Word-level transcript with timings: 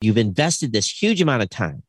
you've 0.00 0.18
invested 0.18 0.72
this 0.72 0.90
huge 0.90 1.20
amount 1.20 1.42
of 1.42 1.50
time 1.50 1.82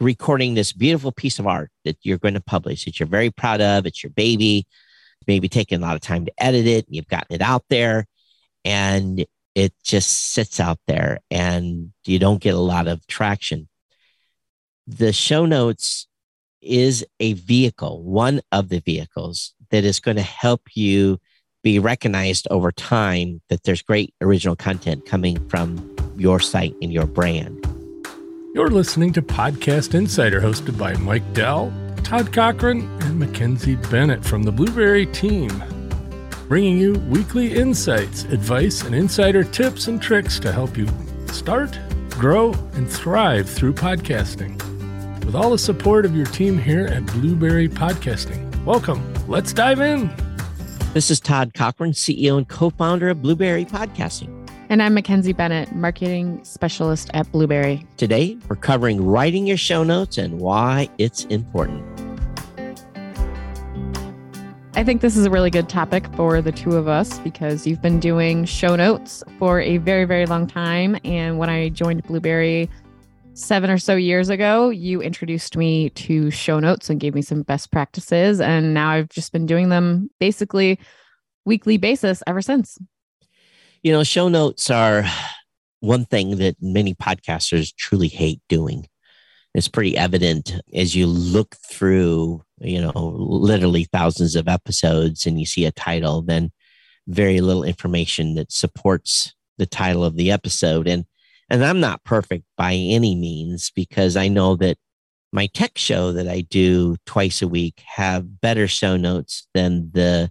recording 0.00 0.54
this 0.54 0.72
beautiful 0.72 1.10
piece 1.12 1.38
of 1.38 1.46
art 1.46 1.70
that 1.84 1.96
you're 2.02 2.18
going 2.18 2.34
to 2.34 2.40
publish 2.40 2.84
that 2.84 3.00
you're 3.00 3.06
very 3.06 3.30
proud 3.30 3.60
of. 3.60 3.86
It's 3.86 4.02
your 4.02 4.10
baby, 4.10 4.66
maybe 5.26 5.48
taking 5.48 5.78
a 5.78 5.82
lot 5.82 5.94
of 5.94 6.02
time 6.02 6.26
to 6.26 6.32
edit 6.38 6.66
it. 6.66 6.86
You've 6.88 7.08
gotten 7.08 7.34
it 7.34 7.42
out 7.42 7.64
there 7.70 8.06
and 8.64 9.24
it 9.54 9.72
just 9.82 10.32
sits 10.34 10.60
out 10.60 10.78
there 10.86 11.20
and 11.30 11.92
you 12.04 12.18
don't 12.18 12.42
get 12.42 12.54
a 12.54 12.58
lot 12.58 12.88
of 12.88 13.06
traction. 13.06 13.68
The 14.86 15.12
show 15.12 15.46
notes 15.46 16.06
is 16.60 17.06
a 17.20 17.32
vehicle, 17.32 18.02
one 18.02 18.40
of 18.52 18.68
the 18.68 18.80
vehicles 18.80 19.54
that 19.70 19.84
is 19.84 20.00
going 20.00 20.16
to 20.16 20.22
help 20.22 20.62
you 20.74 21.18
be 21.66 21.80
recognized 21.80 22.46
over 22.52 22.70
time 22.70 23.40
that 23.48 23.64
there's 23.64 23.82
great 23.82 24.14
original 24.20 24.54
content 24.54 25.04
coming 25.04 25.36
from 25.48 25.96
your 26.16 26.38
site 26.38 26.76
and 26.80 26.92
your 26.92 27.06
brand. 27.06 27.66
You're 28.54 28.70
listening 28.70 29.12
to 29.14 29.20
Podcast 29.20 29.92
Insider, 29.92 30.40
hosted 30.40 30.78
by 30.78 30.92
Mike 30.98 31.32
Dell, 31.32 31.72
Todd 32.04 32.32
Cochran, 32.32 32.88
and 33.02 33.18
Mackenzie 33.18 33.74
Bennett 33.74 34.24
from 34.24 34.44
the 34.44 34.52
Blubrry 34.52 35.06
team, 35.06 35.50
bringing 36.46 36.78
you 36.78 36.92
weekly 37.10 37.52
insights, 37.52 38.22
advice, 38.26 38.82
and 38.82 38.94
insider 38.94 39.42
tips 39.42 39.88
and 39.88 40.00
tricks 40.00 40.38
to 40.38 40.52
help 40.52 40.78
you 40.78 40.86
start, 41.32 41.76
grow, 42.10 42.52
and 42.74 42.88
thrive 42.88 43.50
through 43.50 43.74
podcasting. 43.74 44.54
With 45.24 45.34
all 45.34 45.50
the 45.50 45.58
support 45.58 46.04
of 46.04 46.14
your 46.14 46.26
team 46.26 46.58
here 46.58 46.86
at 46.86 47.04
Blubrry 47.06 47.68
Podcasting. 47.68 48.64
Welcome. 48.64 49.02
Let's 49.26 49.52
dive 49.52 49.80
in. 49.80 50.25
This 50.96 51.10
is 51.10 51.20
Todd 51.20 51.52
Cochran, 51.52 51.92
CEO 51.92 52.38
and 52.38 52.48
co 52.48 52.70
founder 52.70 53.10
of 53.10 53.20
Blubrry 53.20 53.66
Podcasting. 53.66 54.48
And 54.70 54.82
I'm 54.82 54.94
Mackenzie 54.94 55.34
Bennett, 55.34 55.74
marketing 55.74 56.42
specialist 56.42 57.10
at 57.12 57.30
Blubrry. 57.32 57.86
Today, 57.98 58.38
we're 58.48 58.56
covering 58.56 59.04
writing 59.04 59.46
your 59.46 59.58
show 59.58 59.84
notes 59.84 60.16
and 60.16 60.40
why 60.40 60.88
it's 60.96 61.26
important. 61.26 61.84
I 64.74 64.84
think 64.84 65.02
this 65.02 65.18
is 65.18 65.26
a 65.26 65.30
really 65.30 65.50
good 65.50 65.68
topic 65.68 66.06
for 66.14 66.40
the 66.40 66.50
two 66.50 66.76
of 66.76 66.88
us 66.88 67.18
because 67.18 67.66
you've 67.66 67.82
been 67.82 68.00
doing 68.00 68.46
show 68.46 68.74
notes 68.74 69.22
for 69.38 69.60
a 69.60 69.76
very, 69.76 70.06
very 70.06 70.24
long 70.24 70.46
time. 70.46 70.96
And 71.04 71.36
when 71.36 71.50
I 71.50 71.68
joined 71.68 72.04
Blubrry 72.04 72.70
seven 73.36 73.68
or 73.70 73.78
so 73.78 73.94
years 73.96 74.30
ago, 74.30 74.70
you 74.70 75.02
introduced 75.02 75.56
me 75.56 75.90
to 75.90 76.30
show 76.30 76.58
notes 76.58 76.88
and 76.88 76.98
gave 76.98 77.14
me 77.14 77.20
some 77.20 77.42
best 77.42 77.70
practices. 77.70 78.40
And 78.40 78.72
now 78.72 78.90
I've 78.90 79.10
just 79.10 79.30
been 79.30 79.44
doing 79.44 79.68
them 79.68 80.10
basically 80.18 80.80
weekly 81.44 81.76
basis 81.76 82.22
ever 82.26 82.40
since. 82.40 82.78
You 83.82 83.92
know, 83.92 84.04
show 84.04 84.28
notes 84.28 84.70
are 84.70 85.04
one 85.80 86.06
thing 86.06 86.36
that 86.38 86.56
many 86.62 86.94
podcasters 86.94 87.74
truly 87.76 88.08
hate 88.08 88.40
doing. 88.48 88.88
It's 89.54 89.68
pretty 89.68 89.96
evident 89.96 90.54
as 90.74 90.96
you 90.96 91.06
look 91.06 91.56
through, 91.56 92.42
you 92.60 92.80
know, 92.80 93.14
literally 93.18 93.84
thousands 93.84 94.34
of 94.34 94.48
episodes 94.48 95.26
and 95.26 95.38
you 95.38 95.46
see 95.46 95.66
a 95.66 95.72
title, 95.72 96.22
then 96.22 96.52
very 97.06 97.40
little 97.40 97.64
information 97.64 98.34
that 98.34 98.50
supports 98.50 99.34
the 99.58 99.66
title 99.66 100.04
of 100.04 100.16
the 100.16 100.30
episode. 100.30 100.88
And 100.88 101.04
and 101.48 101.64
I'm 101.64 101.80
not 101.80 102.04
perfect 102.04 102.44
by 102.56 102.74
any 102.74 103.14
means 103.14 103.70
because 103.70 104.16
I 104.16 104.28
know 104.28 104.56
that 104.56 104.78
my 105.32 105.46
tech 105.46 105.76
show 105.76 106.12
that 106.12 106.28
I 106.28 106.40
do 106.40 106.96
twice 107.06 107.42
a 107.42 107.48
week 107.48 107.82
have 107.84 108.40
better 108.40 108.66
show 108.68 108.96
notes 108.96 109.46
than 109.54 109.90
the 109.92 110.30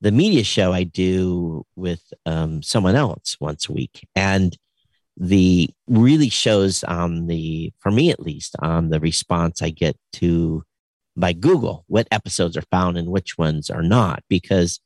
the 0.00 0.12
media 0.12 0.44
show 0.44 0.72
I 0.72 0.84
do 0.84 1.64
with 1.76 2.12
um, 2.24 2.62
someone 2.62 2.96
else 2.96 3.36
once 3.38 3.68
a 3.68 3.72
week. 3.72 4.06
And 4.16 4.56
the 5.16 5.68
really 5.86 6.30
shows 6.30 6.82
on 6.84 7.26
the, 7.26 7.72
for 7.78 7.90
me 7.90 8.10
at 8.10 8.20
least, 8.20 8.56
on 8.60 8.88
the 8.88 9.00
response 9.00 9.60
I 9.60 9.70
get 9.70 9.96
to 10.14 10.64
by 11.16 11.34
Google, 11.34 11.84
what 11.88 12.08
episodes 12.10 12.56
are 12.56 12.64
found 12.70 12.96
and 12.96 13.08
which 13.08 13.36
ones 13.36 13.68
are 13.68 13.82
not. 13.82 14.22
Because 14.28 14.80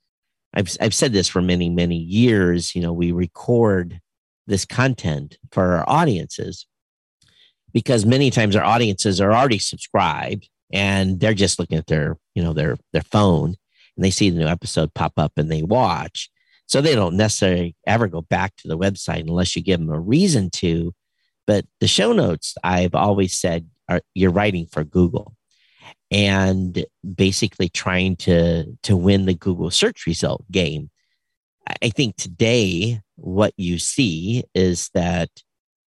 I've, 0.53 0.77
I've 0.81 0.95
said 0.95 1.13
this 1.13 1.29
for 1.29 1.41
many, 1.41 1.71
many 1.71 1.97
years. 1.97 2.75
You 2.75 2.83
know, 2.83 2.93
we 2.93 3.13
record 3.13 4.01
this 4.47 4.65
content 4.65 5.39
for 5.53 5.77
our 5.77 5.89
audiences 5.89 6.67
because 7.73 8.07
many 8.07 8.31
times 8.31 8.55
our 8.57 8.65
audiences 8.65 9.21
are 9.21 9.33
already 9.33 9.59
subscribed 9.59 10.49
and 10.73 11.21
they're 11.21 11.35
just 11.35 11.59
looking 11.59 11.79
at 11.79 11.87
their, 11.87 12.17
you 12.35 12.43
know, 12.43 12.53
their, 12.53 12.77
their 12.93 13.03
phone 13.03 13.55
and 13.97 14.05
they 14.05 14.11
see 14.11 14.31
the 14.31 14.39
new 14.39 14.47
episode 14.47 14.95
pop 14.95 15.13
up 15.17 15.33
and 15.37 15.51
they 15.51 15.63
watch. 15.63 16.31
So 16.67 16.81
they 16.81 16.95
don't 16.95 17.17
necessarily 17.17 17.77
ever 17.87 18.09
go 18.09 18.23
back 18.23 18.57
to 18.57 18.69
the 18.69 18.79
website 18.79 19.21
unless 19.21 19.55
you 19.55 19.63
give 19.63 19.81
them 19.81 19.91
a 19.91 20.01
reason 20.01 20.51
to. 20.51 20.95
But 21.47 21.67
the 21.81 21.89
show 21.89 22.13
notes, 22.13 22.55
I've 22.65 22.95
always 22.95 23.39
said, 23.39 23.69
are 23.89 24.01
you're 24.15 24.31
writing 24.31 24.67
for 24.67 24.83
Google 24.83 25.35
and 26.11 26.85
basically 27.15 27.69
trying 27.69 28.17
to 28.17 28.65
to 28.83 28.97
win 28.97 29.27
the 29.27 29.35
Google 29.35 29.71
search 29.71 30.07
result 30.07 30.45
game. 30.51 30.91
I 31.83 31.91
think 31.91 32.17
today 32.17 33.01
what 33.17 33.53
you 33.57 33.79
see 33.79 34.45
is 34.55 34.91
that 34.95 35.31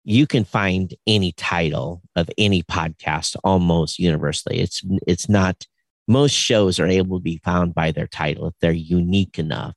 you 0.04 0.26
can 0.26 0.44
find 0.44 0.94
any 1.06 1.32
title 1.32 2.03
of 2.16 2.31
any 2.38 2.62
podcast 2.62 3.36
almost 3.44 3.98
universally. 3.98 4.60
It's 4.60 4.82
it's 5.06 5.28
not 5.28 5.66
most 6.09 6.32
shows 6.32 6.80
are 6.80 6.86
able 6.86 7.19
to 7.19 7.22
be 7.22 7.41
found 7.44 7.75
by 7.75 7.92
their 7.92 8.06
title 8.06 8.48
if 8.48 8.54
they're 8.60 8.72
unique 8.72 9.38
enough. 9.38 9.75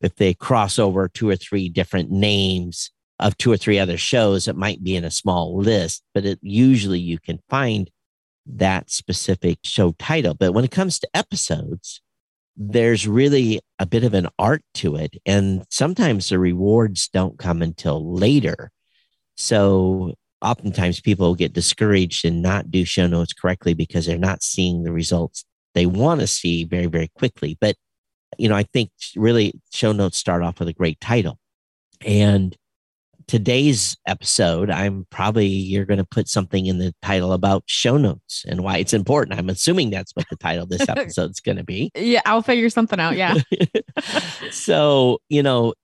If 0.00 0.16
they 0.16 0.34
cross 0.34 0.78
over 0.78 1.08
two 1.08 1.30
or 1.30 1.36
three 1.36 1.68
different 1.68 2.10
names 2.10 2.90
of 3.18 3.38
two 3.38 3.50
or 3.50 3.56
three 3.56 3.78
other 3.78 3.96
shows, 3.96 4.48
it 4.48 4.56
might 4.56 4.82
be 4.82 4.96
in 4.96 5.04
a 5.04 5.10
small 5.10 5.56
list, 5.56 6.02
but 6.12 6.26
it 6.26 6.38
usually 6.42 6.98
you 6.98 7.18
can 7.18 7.38
find 7.48 7.90
that 8.46 8.90
specific 8.90 9.58
show 9.62 9.92
title. 9.98 10.34
But 10.34 10.52
when 10.52 10.64
it 10.64 10.70
comes 10.70 10.98
to 10.98 11.08
episodes, 11.14 12.02
there's 12.56 13.06
really 13.06 13.60
a 13.78 13.86
bit 13.86 14.04
of 14.04 14.14
an 14.14 14.28
art 14.38 14.62
to 14.74 14.96
it. 14.96 15.16
And 15.26 15.64
sometimes 15.70 16.28
the 16.28 16.38
rewards 16.38 17.08
don't 17.08 17.38
come 17.38 17.62
until 17.62 18.14
later. 18.14 18.70
So 19.36 20.14
oftentimes 20.40 21.00
people 21.00 21.34
get 21.34 21.52
discouraged 21.52 22.24
and 22.24 22.42
not 22.42 22.70
do 22.70 22.84
show 22.84 23.06
notes 23.06 23.32
correctly 23.32 23.74
because 23.74 24.06
they're 24.06 24.18
not 24.18 24.42
seeing 24.42 24.82
the 24.82 24.92
results 24.92 25.44
they 25.74 25.86
want 25.86 26.20
to 26.20 26.26
see 26.26 26.64
very, 26.64 26.86
very 26.86 27.08
quickly. 27.16 27.58
But, 27.60 27.76
you 28.38 28.48
know, 28.48 28.54
I 28.54 28.62
think 28.62 28.90
really 29.16 29.60
show 29.72 29.92
notes 29.92 30.18
start 30.18 30.42
off 30.42 30.60
with 30.60 30.68
a 30.68 30.72
great 30.72 31.00
title. 31.00 31.38
And 32.04 32.56
today's 33.26 33.96
episode, 34.06 34.70
I'm 34.70 35.06
probably, 35.10 35.46
you're 35.46 35.84
going 35.84 35.98
to 35.98 36.04
put 36.04 36.28
something 36.28 36.66
in 36.66 36.78
the 36.78 36.94
title 37.02 37.32
about 37.32 37.64
show 37.66 37.96
notes 37.96 38.44
and 38.46 38.62
why 38.62 38.78
it's 38.78 38.92
important. 38.92 39.38
I'm 39.38 39.48
assuming 39.50 39.90
that's 39.90 40.12
what 40.14 40.26
the 40.30 40.36
title 40.36 40.64
of 40.64 40.68
this 40.68 40.86
episode 40.88 41.30
is 41.30 41.40
going 41.40 41.56
to 41.56 41.64
be. 41.64 41.90
Yeah, 41.94 42.22
I'll 42.26 42.42
figure 42.42 42.70
something 42.70 43.00
out. 43.00 43.16
Yeah. 43.16 43.34
so, 44.50 45.18
you 45.28 45.42
know, 45.42 45.74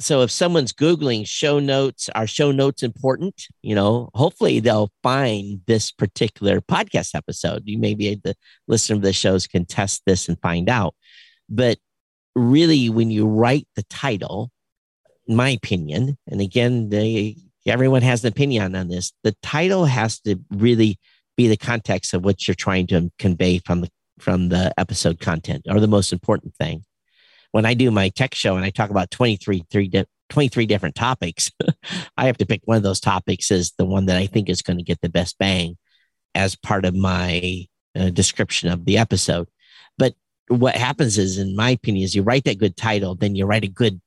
so 0.00 0.22
if 0.22 0.30
someone's 0.30 0.72
googling 0.72 1.26
show 1.26 1.58
notes 1.58 2.08
are 2.14 2.26
show 2.26 2.50
notes 2.50 2.82
important 2.82 3.44
you 3.60 3.74
know 3.74 4.10
hopefully 4.14 4.58
they'll 4.58 4.90
find 5.02 5.60
this 5.66 5.92
particular 5.92 6.60
podcast 6.60 7.14
episode 7.14 7.62
you 7.66 7.78
may 7.78 7.94
be 7.94 8.08
able 8.08 8.22
to 8.24 8.34
listen 8.66 8.96
to 8.96 9.02
the 9.02 9.12
shows 9.12 9.46
can 9.46 9.64
test 9.64 10.02
this 10.06 10.28
and 10.28 10.40
find 10.40 10.68
out 10.68 10.94
but 11.48 11.78
really 12.34 12.88
when 12.88 13.10
you 13.10 13.26
write 13.26 13.68
the 13.76 13.84
title 13.84 14.50
my 15.36 15.50
opinion 15.50 16.16
and 16.28 16.40
again 16.40 16.88
they 16.88 17.36
everyone 17.66 18.02
has 18.02 18.24
an 18.24 18.28
opinion 18.28 18.74
on 18.74 18.88
this 18.88 19.12
the 19.22 19.34
title 19.42 19.84
has 19.84 20.20
to 20.20 20.36
really 20.50 20.98
be 21.36 21.48
the 21.48 21.56
context 21.56 22.14
of 22.14 22.24
what 22.24 22.46
you're 22.46 22.54
trying 22.54 22.86
to 22.86 23.10
convey 23.18 23.58
from 23.58 23.80
the 23.80 23.88
from 24.18 24.48
the 24.48 24.72
episode 24.78 25.20
content 25.20 25.64
or 25.68 25.80
the 25.80 25.86
most 25.86 26.12
important 26.12 26.54
thing 26.56 26.84
when 27.52 27.66
I 27.66 27.74
do 27.74 27.90
my 27.90 28.08
tech 28.08 28.34
show 28.34 28.56
and 28.56 28.64
I 28.64 28.70
talk 28.70 28.90
about 28.90 29.10
23, 29.10 29.64
three 29.70 29.90
23 30.30 30.66
different 30.66 30.94
topics, 30.94 31.50
I 32.16 32.26
have 32.26 32.38
to 32.38 32.46
pick 32.46 32.62
one 32.64 32.78
of 32.78 32.82
those 32.82 33.00
topics 33.00 33.50
as 33.50 33.72
the 33.78 33.84
one 33.84 34.06
that 34.06 34.16
I 34.16 34.26
think 34.26 34.48
is 34.48 34.62
going 34.62 34.78
to 34.78 34.84
get 34.84 35.00
the 35.00 35.08
best 35.08 35.38
bang 35.38 35.76
as 36.34 36.56
part 36.56 36.84
of 36.84 36.94
my 36.94 37.66
uh, 37.94 38.08
description 38.08 38.70
of 38.70 38.86
the 38.86 38.98
episode. 38.98 39.48
But 39.98 40.14
what 40.48 40.74
happens 40.74 41.18
is, 41.18 41.38
in 41.38 41.54
my 41.54 41.70
opinion, 41.70 42.04
is 42.04 42.14
you 42.14 42.22
write 42.22 42.44
that 42.44 42.58
good 42.58 42.76
title, 42.76 43.14
then 43.14 43.36
you 43.36 43.44
write 43.44 43.64
a 43.64 43.68
good 43.68 44.00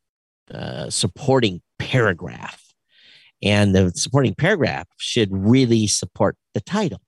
uh, 0.54 0.90
supporting 0.90 1.62
paragraph. 1.80 2.62
And 3.42 3.76
the 3.76 3.92
supporting 3.92 4.34
paragraph 4.34 4.88
should 4.98 5.30
really 5.32 5.88
support 5.88 6.38
the 6.54 6.62
title 6.62 7.02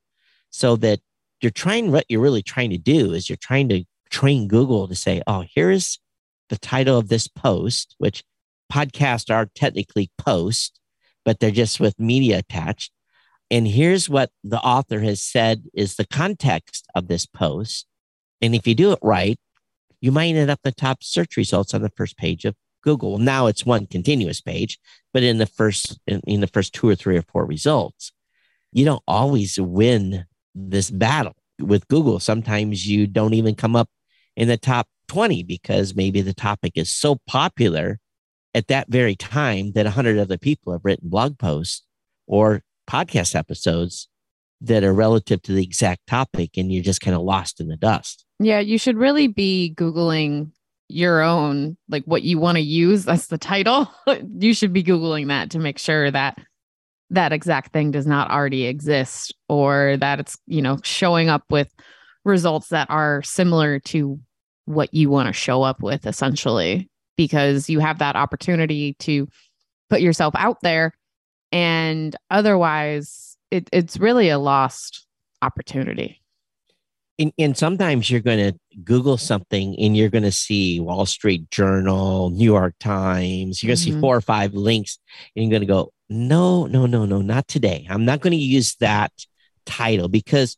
so 0.49 0.75
that 0.77 0.99
you're 1.41 1.51
trying, 1.51 1.91
what 1.91 2.05
you're 2.09 2.21
really 2.21 2.43
trying 2.43 2.71
to 2.71 2.77
do 2.77 3.13
is 3.13 3.29
you're 3.29 3.37
trying 3.37 3.69
to 3.69 3.85
train 4.09 4.47
Google 4.47 4.87
to 4.87 4.95
say, 4.95 5.21
oh, 5.27 5.45
here's 5.53 5.99
the 6.49 6.57
title 6.57 6.97
of 6.97 7.09
this 7.09 7.27
post, 7.27 7.95
which 7.97 8.23
podcasts 8.71 9.33
are 9.33 9.49
technically 9.55 10.09
posts, 10.17 10.79
but 11.25 11.39
they're 11.39 11.51
just 11.51 11.79
with 11.79 11.99
media 11.99 12.39
attached. 12.39 12.91
And 13.49 13.67
here's 13.67 14.09
what 14.09 14.31
the 14.43 14.59
author 14.59 14.99
has 14.99 15.21
said 15.21 15.63
is 15.73 15.95
the 15.95 16.07
context 16.07 16.85
of 16.95 17.07
this 17.07 17.25
post. 17.25 17.85
And 18.41 18.53
if 18.53 18.67
you 18.67 18.75
do 18.75 18.91
it 18.91 18.99
right, 19.01 19.39
you 20.01 20.11
might 20.11 20.35
end 20.35 20.51
up 20.51 20.59
the 20.63 20.71
top 20.71 21.03
search 21.03 21.37
results 21.37 21.73
on 21.73 21.81
the 21.81 21.91
first 21.95 22.17
page 22.17 22.45
of 22.45 22.55
Google. 22.81 23.17
Now 23.17 23.47
it's 23.47 23.65
one 23.65 23.87
continuous 23.87 24.41
page, 24.41 24.79
but 25.13 25.23
in 25.23 25.37
the 25.37 25.45
first 25.45 25.99
in, 26.07 26.21
in 26.27 26.41
the 26.41 26.47
first 26.47 26.73
two 26.73 26.87
or 26.87 26.95
three 26.95 27.17
or 27.17 27.23
four 27.23 27.45
results, 27.45 28.11
you 28.71 28.85
don't 28.85 29.03
always 29.07 29.59
win 29.59 30.25
this 30.55 30.89
battle 30.89 31.35
with 31.59 31.87
Google. 31.87 32.19
Sometimes 32.19 32.87
you 32.87 33.07
don't 33.07 33.33
even 33.33 33.55
come 33.55 33.75
up 33.75 33.89
in 34.35 34.47
the 34.47 34.57
top 34.57 34.87
20 35.07 35.43
because 35.43 35.95
maybe 35.95 36.21
the 36.21 36.33
topic 36.33 36.73
is 36.75 36.93
so 36.93 37.17
popular 37.27 37.99
at 38.53 38.67
that 38.67 38.87
very 38.89 39.15
time 39.15 39.71
that 39.73 39.85
100 39.85 40.17
other 40.17 40.37
people 40.37 40.73
have 40.73 40.83
written 40.83 41.09
blog 41.09 41.37
posts 41.37 41.83
or 42.27 42.61
podcast 42.89 43.35
episodes 43.35 44.09
that 44.61 44.83
are 44.83 44.93
relative 44.93 45.41
to 45.43 45.51
the 45.51 45.63
exact 45.63 46.07
topic 46.07 46.57
and 46.57 46.71
you're 46.71 46.83
just 46.83 47.01
kind 47.01 47.15
of 47.15 47.21
lost 47.21 47.59
in 47.59 47.67
the 47.67 47.77
dust. 47.77 48.25
Yeah, 48.39 48.59
you 48.59 48.77
should 48.77 48.97
really 48.97 49.27
be 49.27 49.73
Googling 49.75 50.51
your 50.89 51.21
own, 51.21 51.77
like 51.89 52.03
what 52.05 52.23
you 52.23 52.39
want 52.39 52.57
to 52.57 52.63
use. 52.63 53.05
That's 53.05 53.27
the 53.27 53.37
title. 53.37 53.91
you 54.39 54.53
should 54.53 54.73
be 54.73 54.83
Googling 54.83 55.27
that 55.27 55.51
to 55.51 55.59
make 55.59 55.79
sure 55.79 56.09
that 56.11 56.37
that 57.09 57.31
exact 57.31 57.73
thing 57.73 57.91
does 57.91 58.05
not 58.05 58.29
already 58.29 58.65
exist 58.65 59.33
or 59.47 59.97
that 59.97 60.19
it's, 60.19 60.37
you 60.45 60.61
know, 60.61 60.77
showing 60.83 61.29
up 61.29 61.43
with 61.49 61.73
results 62.25 62.69
that 62.69 62.89
are 62.89 63.23
similar 63.23 63.79
to 63.79 64.19
what 64.65 64.93
you 64.93 65.09
want 65.09 65.27
to 65.27 65.33
show 65.33 65.63
up 65.63 65.81
with 65.81 66.05
essentially 66.05 66.89
because 67.15 67.69
you 67.69 67.79
have 67.79 67.99
that 67.99 68.17
opportunity 68.17 68.93
to 68.99 69.27
put 69.89 70.01
yourself 70.01 70.33
out 70.37 70.57
there 70.61 70.91
and 71.53 72.15
otherwise 72.29 73.37
it, 73.49 73.69
it's 73.71 73.97
really 73.97 74.27
a 74.27 74.37
lost 74.37 75.07
opportunity 75.41 76.21
and, 77.19 77.33
and 77.37 77.57
sometimes 77.57 78.09
you're 78.09 78.21
going 78.21 78.51
to 78.51 78.57
google 78.83 79.17
something 79.17 79.75
and 79.79 79.97
you're 79.97 80.09
going 80.09 80.23
to 80.23 80.31
see 80.31 80.79
wall 80.79 81.05
street 81.05 81.49
journal 81.51 82.29
new 82.29 82.45
york 82.45 82.75
times 82.79 83.61
you're 83.61 83.69
going 83.69 83.77
to 83.77 83.83
mm-hmm. 83.83 83.95
see 83.95 84.01
four 84.01 84.15
or 84.15 84.21
five 84.21 84.53
links 84.53 84.99
and 85.35 85.43
you're 85.43 85.51
going 85.51 85.61
to 85.61 85.73
go 85.73 85.91
no 86.09 86.65
no 86.67 86.85
no 86.85 87.05
no 87.05 87.21
not 87.21 87.47
today 87.47 87.85
i'm 87.89 88.05
not 88.05 88.21
going 88.21 88.31
to 88.31 88.37
use 88.37 88.75
that 88.75 89.11
title 89.65 90.07
because 90.07 90.57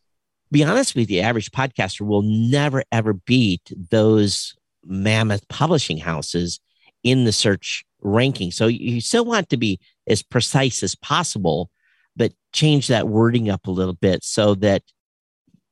be 0.52 0.64
honest 0.64 0.96
with 0.96 1.02
you, 1.02 1.18
the 1.18 1.22
average 1.22 1.52
podcaster 1.52 2.02
will 2.02 2.24
never 2.24 2.84
ever 2.92 3.14
beat 3.14 3.72
those 3.92 4.56
mammoth 4.84 5.48
publishing 5.48 5.98
houses 5.98 6.60
in 7.04 7.24
the 7.24 7.32
search 7.32 7.84
ranking. 8.02 8.52
So 8.52 8.68
you 8.68 9.02
still 9.02 9.26
want 9.26 9.50
to 9.50 9.58
be 9.58 9.80
as 10.08 10.24
precise 10.24 10.82
as 10.84 10.96
possible, 10.96 11.70
but 12.16 12.34
change 12.54 12.88
that 12.88 13.08
wording 13.08 13.50
up 13.50 13.68
a 13.68 13.72
little 13.72 13.94
bit 13.94 14.24
so 14.24 14.56
that 14.56 14.82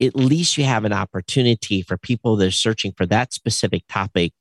at 0.02 0.16
least 0.16 0.58
you 0.58 0.64
have 0.64 0.86
an 0.86 0.94
opportunity 0.94 1.82
for 1.82 1.98
people 1.98 2.36
that 2.36 2.48
are 2.48 2.52
searching 2.52 2.92
for 2.96 3.06
that 3.08 3.34
specific 3.34 3.84
topic 3.90 4.34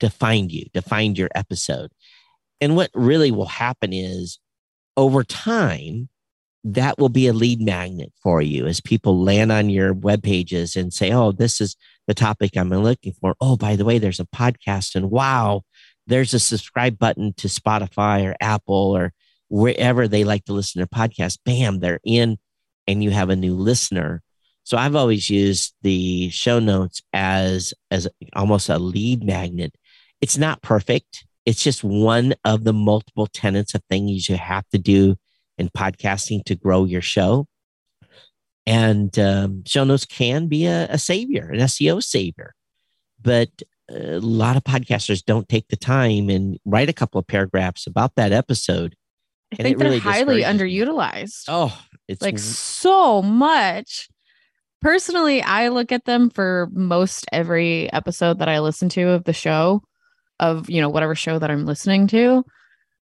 to 0.00 0.10
find 0.10 0.50
you, 0.50 0.66
to 0.74 0.82
find 0.82 1.18
your 1.18 1.28
episode. 1.34 1.92
And 2.60 2.76
what 2.76 2.90
really 2.94 3.30
will 3.30 3.46
happen 3.46 3.92
is 3.92 4.38
over 4.96 5.24
time, 5.24 6.08
that 6.64 6.98
will 6.98 7.08
be 7.08 7.26
a 7.26 7.32
lead 7.32 7.60
magnet 7.60 8.12
for 8.22 8.40
you 8.40 8.66
as 8.66 8.80
people 8.80 9.22
land 9.22 9.50
on 9.50 9.68
your 9.68 9.92
web 9.92 10.22
pages 10.22 10.76
and 10.76 10.92
say, 10.92 11.12
Oh, 11.12 11.32
this 11.32 11.60
is 11.60 11.76
the 12.06 12.14
topic 12.14 12.56
I'm 12.56 12.70
looking 12.70 13.14
for. 13.20 13.34
Oh, 13.40 13.56
by 13.56 13.76
the 13.76 13.84
way, 13.84 13.98
there's 13.98 14.20
a 14.20 14.26
podcast, 14.26 14.94
and 14.94 15.10
wow, 15.10 15.62
there's 16.06 16.34
a 16.34 16.38
subscribe 16.38 16.98
button 16.98 17.32
to 17.38 17.48
Spotify 17.48 18.24
or 18.24 18.36
Apple 18.40 18.96
or 18.96 19.12
wherever 19.48 20.08
they 20.08 20.24
like 20.24 20.44
to 20.44 20.52
listen 20.52 20.80
to 20.80 20.86
podcasts. 20.86 21.38
Bam, 21.44 21.80
they're 21.80 22.00
in, 22.04 22.38
and 22.86 23.02
you 23.02 23.10
have 23.10 23.30
a 23.30 23.36
new 23.36 23.54
listener. 23.54 24.22
So 24.64 24.76
I've 24.76 24.96
always 24.96 25.28
used 25.28 25.74
the 25.82 26.30
show 26.30 26.58
notes 26.58 27.02
as 27.12 27.74
as 27.90 28.08
almost 28.34 28.68
a 28.68 28.78
lead 28.78 29.24
magnet. 29.24 29.74
It's 30.20 30.38
not 30.38 30.62
perfect. 30.62 31.26
It's 31.44 31.62
just 31.62 31.82
one 31.82 32.34
of 32.44 32.64
the 32.64 32.72
multiple 32.72 33.26
tenets 33.26 33.74
of 33.74 33.82
things 33.90 34.28
you 34.28 34.36
have 34.36 34.68
to 34.68 34.78
do 34.78 35.16
in 35.58 35.68
podcasting 35.68 36.44
to 36.44 36.54
grow 36.54 36.84
your 36.84 37.00
show. 37.00 37.46
And 38.64 39.16
um, 39.18 39.64
show 39.66 39.82
notes 39.82 40.04
can 40.04 40.46
be 40.46 40.66
a, 40.66 40.86
a 40.88 40.98
savior, 40.98 41.50
an 41.52 41.58
SEO 41.60 42.02
savior. 42.02 42.54
But 43.20 43.50
a 43.90 44.18
lot 44.20 44.56
of 44.56 44.64
podcasters 44.64 45.24
don't 45.24 45.48
take 45.48 45.68
the 45.68 45.76
time 45.76 46.28
and 46.30 46.58
write 46.64 46.88
a 46.88 46.92
couple 46.92 47.18
of 47.18 47.26
paragraphs 47.26 47.86
about 47.86 48.14
that 48.14 48.32
episode. 48.32 48.94
I 49.52 49.62
think 49.62 49.78
they're 49.78 49.88
really 49.88 49.98
highly 49.98 50.42
underutilized. 50.42 51.44
Oh, 51.48 51.76
it's 52.08 52.22
like 52.22 52.38
so 52.38 53.20
much. 53.20 54.08
Personally, 54.82 55.42
I 55.42 55.68
look 55.68 55.92
at 55.92 56.06
them 56.06 56.28
for 56.28 56.68
most 56.72 57.24
every 57.32 57.90
episode 57.92 58.40
that 58.40 58.48
I 58.48 58.58
listen 58.58 58.88
to 58.90 59.10
of 59.10 59.22
the 59.22 59.32
show, 59.32 59.82
of 60.40 60.68
you 60.68 60.80
know 60.80 60.88
whatever 60.88 61.14
show 61.14 61.38
that 61.38 61.50
I'm 61.50 61.66
listening 61.66 62.08
to, 62.08 62.44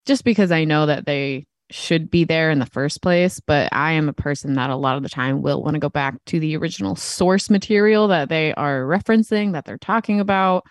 just 0.04 0.24
because 0.24 0.50
I 0.50 0.64
know 0.64 0.86
that 0.86 1.06
they 1.06 1.46
should 1.70 2.10
be 2.10 2.24
there 2.24 2.50
in 2.50 2.58
the 2.58 2.66
first 2.66 3.00
place. 3.00 3.40
But 3.46 3.68
I 3.72 3.92
am 3.92 4.08
a 4.08 4.12
person 4.12 4.54
that 4.54 4.70
a 4.70 4.76
lot 4.76 4.96
of 4.96 5.04
the 5.04 5.08
time 5.08 5.40
will 5.40 5.62
want 5.62 5.74
to 5.74 5.80
go 5.80 5.88
back 5.88 6.16
to 6.26 6.40
the 6.40 6.56
original 6.56 6.96
source 6.96 7.48
material 7.48 8.08
that 8.08 8.28
they 8.28 8.52
are 8.54 8.82
referencing, 8.82 9.52
that 9.52 9.64
they're 9.64 9.78
talking 9.78 10.18
about. 10.18 10.64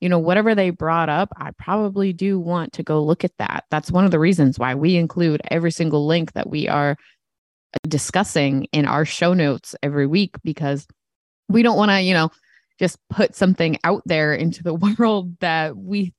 You 0.00 0.08
know, 0.08 0.18
whatever 0.18 0.54
they 0.54 0.70
brought 0.70 1.08
up, 1.08 1.28
I 1.36 1.50
probably 1.58 2.12
do 2.12 2.38
want 2.38 2.72
to 2.74 2.82
go 2.82 3.02
look 3.02 3.24
at 3.24 3.32
that. 3.38 3.64
That's 3.70 3.90
one 3.90 4.04
of 4.04 4.10
the 4.10 4.18
reasons 4.18 4.58
why 4.58 4.74
we 4.74 4.96
include 4.96 5.40
every 5.50 5.70
single 5.70 6.06
link 6.06 6.32
that 6.32 6.48
we 6.48 6.68
are 6.68 6.96
discussing 7.86 8.64
in 8.72 8.86
our 8.86 9.04
show 9.04 9.34
notes 9.34 9.74
every 9.82 10.06
week 10.06 10.36
because 10.42 10.86
we 11.48 11.62
don't 11.62 11.76
want 11.76 11.90
to, 11.90 12.00
you 12.00 12.14
know, 12.14 12.30
just 12.78 12.98
put 13.10 13.34
something 13.34 13.78
out 13.84 14.02
there 14.06 14.34
into 14.34 14.62
the 14.62 14.74
world 14.98 15.38
that 15.40 15.76
we 15.76 16.12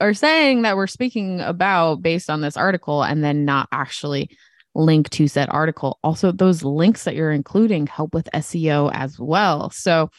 are 0.00 0.14
saying 0.14 0.62
that 0.62 0.76
we're 0.76 0.86
speaking 0.86 1.40
about 1.40 2.02
based 2.02 2.30
on 2.30 2.40
this 2.40 2.56
article 2.56 3.02
and 3.02 3.22
then 3.22 3.44
not 3.44 3.68
actually 3.70 4.30
link 4.74 5.10
to 5.10 5.28
said 5.28 5.48
article. 5.50 5.98
Also, 6.02 6.32
those 6.32 6.62
links 6.62 7.04
that 7.04 7.14
you're 7.14 7.32
including 7.32 7.86
help 7.86 8.14
with 8.14 8.28
SEO 8.32 8.90
as 8.94 9.18
well. 9.18 9.70
So 9.70 10.10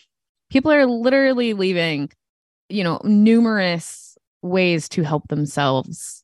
people 0.50 0.72
are 0.72 0.86
literally 0.86 1.54
leaving, 1.54 2.12
you 2.70 2.84
know, 2.84 3.02
numerous 3.04 4.18
ways 4.42 4.90
to 4.90 5.04
help 5.04 5.28
themselves 5.28 6.24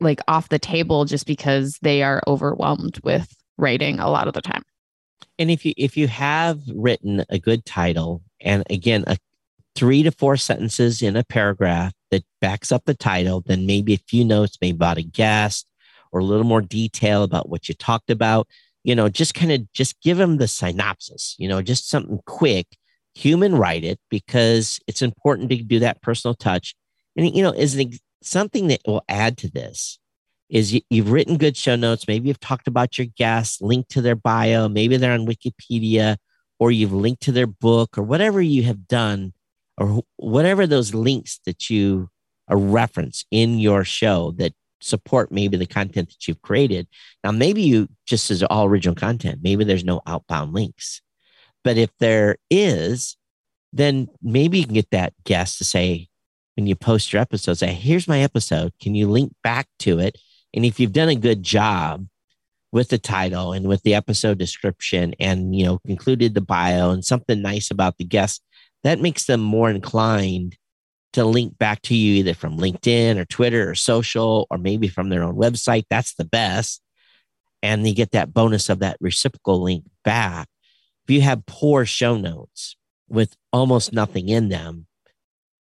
like 0.00 0.20
off 0.28 0.48
the 0.48 0.58
table 0.58 1.04
just 1.04 1.26
because 1.26 1.78
they 1.82 2.02
are 2.02 2.22
overwhelmed 2.26 3.00
with 3.04 3.32
writing 3.62 3.98
a 4.00 4.10
lot 4.10 4.28
of 4.28 4.34
the 4.34 4.42
time. 4.42 4.62
And 5.38 5.50
if 5.50 5.64
you 5.64 5.72
if 5.76 5.96
you 5.96 6.08
have 6.08 6.60
written 6.74 7.24
a 7.30 7.38
good 7.38 7.64
title 7.64 8.22
and 8.40 8.64
again 8.68 9.04
a 9.06 9.16
three 9.74 10.02
to 10.02 10.10
four 10.10 10.36
sentences 10.36 11.00
in 11.00 11.16
a 11.16 11.24
paragraph 11.24 11.92
that 12.10 12.24
backs 12.40 12.70
up 12.70 12.84
the 12.84 12.94
title, 12.94 13.42
then 13.46 13.64
maybe 13.64 13.94
a 13.94 14.08
few 14.08 14.24
notes, 14.24 14.58
maybe 14.60 14.76
about 14.76 14.98
a 14.98 15.02
guest 15.02 15.66
or 16.10 16.20
a 16.20 16.24
little 16.24 16.44
more 16.44 16.60
detail 16.60 17.22
about 17.22 17.48
what 17.48 17.68
you 17.68 17.74
talked 17.74 18.10
about. 18.10 18.46
You 18.84 18.94
know, 18.94 19.08
just 19.08 19.34
kind 19.34 19.52
of 19.52 19.72
just 19.72 20.00
give 20.02 20.18
them 20.18 20.38
the 20.38 20.48
synopsis, 20.48 21.36
you 21.38 21.48
know, 21.48 21.62
just 21.62 21.88
something 21.88 22.20
quick. 22.26 22.66
Human 23.14 23.54
write 23.54 23.84
it 23.84 24.00
because 24.10 24.80
it's 24.86 25.02
important 25.02 25.50
to 25.50 25.56
do 25.56 25.78
that 25.78 26.02
personal 26.02 26.34
touch. 26.34 26.74
And, 27.16 27.34
you 27.34 27.42
know, 27.42 27.52
is 27.52 27.80
something 28.22 28.68
that 28.68 28.80
will 28.86 29.04
add 29.08 29.38
to 29.38 29.50
this 29.50 29.98
is 30.52 30.74
you, 30.74 30.82
you've 30.90 31.10
written 31.10 31.38
good 31.38 31.56
show 31.56 31.74
notes. 31.74 32.06
Maybe 32.06 32.28
you've 32.28 32.38
talked 32.38 32.68
about 32.68 32.98
your 32.98 33.06
guests, 33.16 33.62
linked 33.62 33.90
to 33.92 34.02
their 34.02 34.14
bio. 34.14 34.68
Maybe 34.68 34.98
they're 34.98 35.14
on 35.14 35.26
Wikipedia 35.26 36.18
or 36.60 36.70
you've 36.70 36.92
linked 36.92 37.22
to 37.22 37.32
their 37.32 37.46
book 37.46 37.96
or 37.96 38.02
whatever 38.02 38.40
you 38.40 38.62
have 38.64 38.86
done 38.86 39.32
or 39.78 40.02
whatever 40.16 40.66
those 40.66 40.94
links 40.94 41.40
that 41.46 41.70
you 41.70 42.10
a 42.48 42.56
reference 42.56 43.24
in 43.30 43.58
your 43.58 43.82
show 43.82 44.32
that 44.32 44.52
support 44.82 45.32
maybe 45.32 45.56
the 45.56 45.64
content 45.64 46.10
that 46.10 46.28
you've 46.28 46.42
created. 46.42 46.86
Now, 47.24 47.30
maybe 47.30 47.62
you 47.62 47.88
just 48.04 48.30
as 48.30 48.42
all 48.42 48.66
original 48.66 48.94
content, 48.94 49.40
maybe 49.42 49.64
there's 49.64 49.84
no 49.84 50.02
outbound 50.06 50.52
links. 50.52 51.00
But 51.64 51.78
if 51.78 51.90
there 51.98 52.36
is, 52.50 53.16
then 53.72 54.08
maybe 54.20 54.58
you 54.58 54.64
can 54.64 54.74
get 54.74 54.90
that 54.90 55.14
guest 55.24 55.56
to 55.58 55.64
say, 55.64 56.08
when 56.56 56.66
you 56.66 56.74
post 56.76 57.10
your 57.12 57.22
episode, 57.22 57.54
say, 57.54 57.72
here's 57.72 58.06
my 58.06 58.20
episode. 58.20 58.72
Can 58.78 58.94
you 58.94 59.08
link 59.08 59.32
back 59.42 59.68
to 59.78 59.98
it? 59.98 60.18
And 60.54 60.64
if 60.64 60.78
you've 60.78 60.92
done 60.92 61.08
a 61.08 61.14
good 61.14 61.42
job 61.42 62.06
with 62.72 62.88
the 62.88 62.98
title 62.98 63.52
and 63.52 63.66
with 63.66 63.82
the 63.82 63.94
episode 63.94 64.38
description 64.38 65.14
and, 65.20 65.54
you 65.54 65.64
know, 65.64 65.78
concluded 65.86 66.34
the 66.34 66.40
bio 66.40 66.90
and 66.90 67.04
something 67.04 67.40
nice 67.42 67.70
about 67.70 67.98
the 67.98 68.04
guest, 68.04 68.42
that 68.82 69.00
makes 69.00 69.24
them 69.24 69.40
more 69.40 69.70
inclined 69.70 70.56
to 71.12 71.24
link 71.24 71.58
back 71.58 71.82
to 71.82 71.94
you 71.94 72.14
either 72.14 72.34
from 72.34 72.58
LinkedIn 72.58 73.18
or 73.18 73.24
Twitter 73.26 73.70
or 73.70 73.74
social 73.74 74.46
or 74.50 74.58
maybe 74.58 74.88
from 74.88 75.10
their 75.10 75.22
own 75.22 75.36
website. 75.36 75.84
That's 75.90 76.14
the 76.14 76.24
best. 76.24 76.80
And 77.62 77.86
you 77.86 77.94
get 77.94 78.12
that 78.12 78.32
bonus 78.32 78.68
of 78.68 78.80
that 78.80 78.96
reciprocal 79.00 79.62
link 79.62 79.84
back. 80.04 80.48
If 81.06 81.14
you 81.14 81.20
have 81.20 81.46
poor 81.46 81.84
show 81.84 82.16
notes 82.16 82.76
with 83.08 83.36
almost 83.52 83.92
nothing 83.92 84.28
in 84.28 84.48
them, 84.48 84.86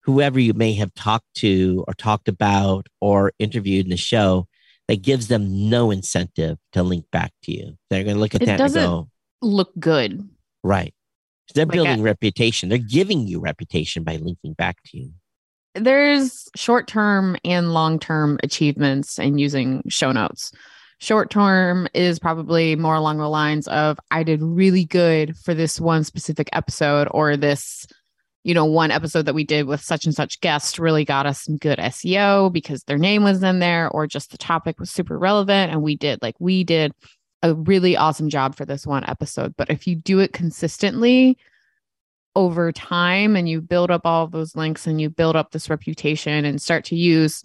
whoever 0.02 0.38
you 0.38 0.52
may 0.52 0.75
have 0.75 0.95
talked 0.95 1.33
to 1.37 1.85
or 1.87 1.95
talked 1.95 2.28
about 2.28 2.88
or 3.00 3.33
interviewed 3.38 3.87
in 3.87 3.90
the 3.90 3.97
show, 3.97 4.47
that 4.88 5.02
gives 5.02 5.28
them 5.28 5.69
no 5.69 5.90
incentive 5.90 6.59
to 6.73 6.83
link 6.83 7.07
back 7.11 7.33
to 7.45 7.52
you. 7.52 7.76
They're 7.90 8.05
going 8.05 8.16
to 8.16 8.21
look 8.21 8.35
at 8.35 8.43
it 8.43 8.47
that 8.47 8.61
and 8.61 8.75
go, 8.75 9.09
look 9.43 9.73
good. 9.78 10.28
Right. 10.62 10.95
They're 11.55 11.66
like 11.66 11.75
building 11.75 12.02
reputation. 12.02 12.69
They're 12.69 12.78
giving 12.78 13.26
you 13.26 13.40
reputation 13.40 14.02
by 14.05 14.16
linking 14.16 14.55
back 14.55 14.83
to 14.87 14.99
you. 14.99 15.12
there's 15.75 16.49
short 16.57 16.87
term 16.88 17.37
and 17.45 17.73
long 17.73 17.99
term 17.99 18.38
achievements 18.43 19.19
in 19.19 19.38
using 19.38 19.83
show 19.88 20.12
notes. 20.12 20.52
Short 20.99 21.31
term 21.31 21.87
is 21.93 22.19
probably 22.19 22.75
more 22.75 22.95
along 22.95 23.19
the 23.19 23.28
lines 23.28 23.69
of 23.69 23.99
I 24.11 24.23
did 24.23 24.43
really 24.43 24.85
good 24.85 25.37
for 25.37 25.52
this 25.52 25.78
one 25.78 26.05
specific 26.05 26.49
episode 26.52 27.07
or 27.11 27.37
this 27.37 27.87
you 28.47 28.55
know, 28.55 28.65
one 28.65 28.93
episode 28.93 29.26
that 29.26 29.35
we 29.35 29.43
did 29.43 29.67
with 29.67 29.81
such 29.81 30.05
and 30.05 30.15
such 30.15 30.41
guest 30.41 30.79
really 30.79 31.05
got 31.05 31.26
us 31.26 31.43
some 31.43 31.57
good 31.57 31.81
SEO 31.81 32.53
because 32.53 32.85
their 32.85 32.97
name 32.97 33.25
was 33.25 33.43
in 33.43 33.59
there 33.59 33.91
or 33.91 34.07
just 34.07 34.31
the 34.31 34.38
topic 34.38 34.79
was 34.79 34.88
super 34.88 35.19
relevant. 35.19 35.73
And 35.73 35.83
we 35.83 35.97
did 35.97 36.23
like, 36.23 36.37
we 36.38 36.62
did 36.62 36.93
a 37.43 37.55
really 37.55 37.97
awesome 37.97 38.29
job 38.29 38.55
for 38.55 38.65
this 38.65 38.87
one 38.87 39.03
episode. 39.09 39.57
But 39.57 39.69
if 39.69 39.88
you 39.88 39.97
do 39.97 40.21
it 40.21 40.33
consistently 40.33 41.37
over 42.37 42.71
time 42.71 43.35
and 43.35 43.49
you 43.49 43.61
build 43.61 43.91
up 43.91 44.03
all 44.05 44.29
those 44.29 44.55
links 44.55 44.87
and 44.87 45.00
you 45.00 45.11
build 45.11 45.35
up 45.35 45.50
this 45.50 45.69
reputation 45.69 46.45
and 46.45 46.62
start 46.62 46.85
to 46.85 46.95
use 46.95 47.43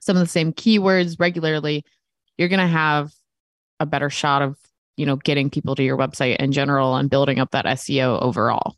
some 0.00 0.18
of 0.18 0.22
the 0.22 0.28
same 0.28 0.52
keywords 0.52 1.18
regularly, 1.18 1.82
you're 2.36 2.50
going 2.50 2.60
to 2.60 2.66
have 2.66 3.10
a 3.80 3.86
better 3.86 4.10
shot 4.10 4.42
of, 4.42 4.58
you 4.98 5.06
know, 5.06 5.16
getting 5.16 5.48
people 5.48 5.74
to 5.76 5.82
your 5.82 5.96
website 5.96 6.36
in 6.36 6.52
general 6.52 6.94
and 6.96 7.08
building 7.08 7.38
up 7.38 7.52
that 7.52 7.64
SEO 7.64 8.20
overall. 8.20 8.76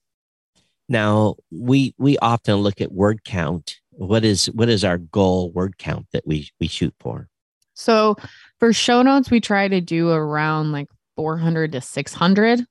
Now 0.92 1.36
we 1.50 1.94
we 1.96 2.18
often 2.18 2.56
look 2.56 2.82
at 2.82 2.92
word 2.92 3.24
count. 3.24 3.80
What 3.92 4.26
is 4.26 4.46
what 4.50 4.68
is 4.68 4.84
our 4.84 4.98
goal 4.98 5.50
word 5.50 5.78
count 5.78 6.06
that 6.12 6.26
we 6.26 6.50
we 6.60 6.68
shoot 6.68 6.94
for? 7.00 7.30
So 7.72 8.16
for 8.58 8.74
show 8.74 9.00
notes, 9.00 9.30
we 9.30 9.40
try 9.40 9.68
to 9.68 9.80
do 9.80 10.10
around 10.10 10.72
like 10.72 10.88
400 11.16 11.72
to 11.72 11.80
600, 11.80 12.66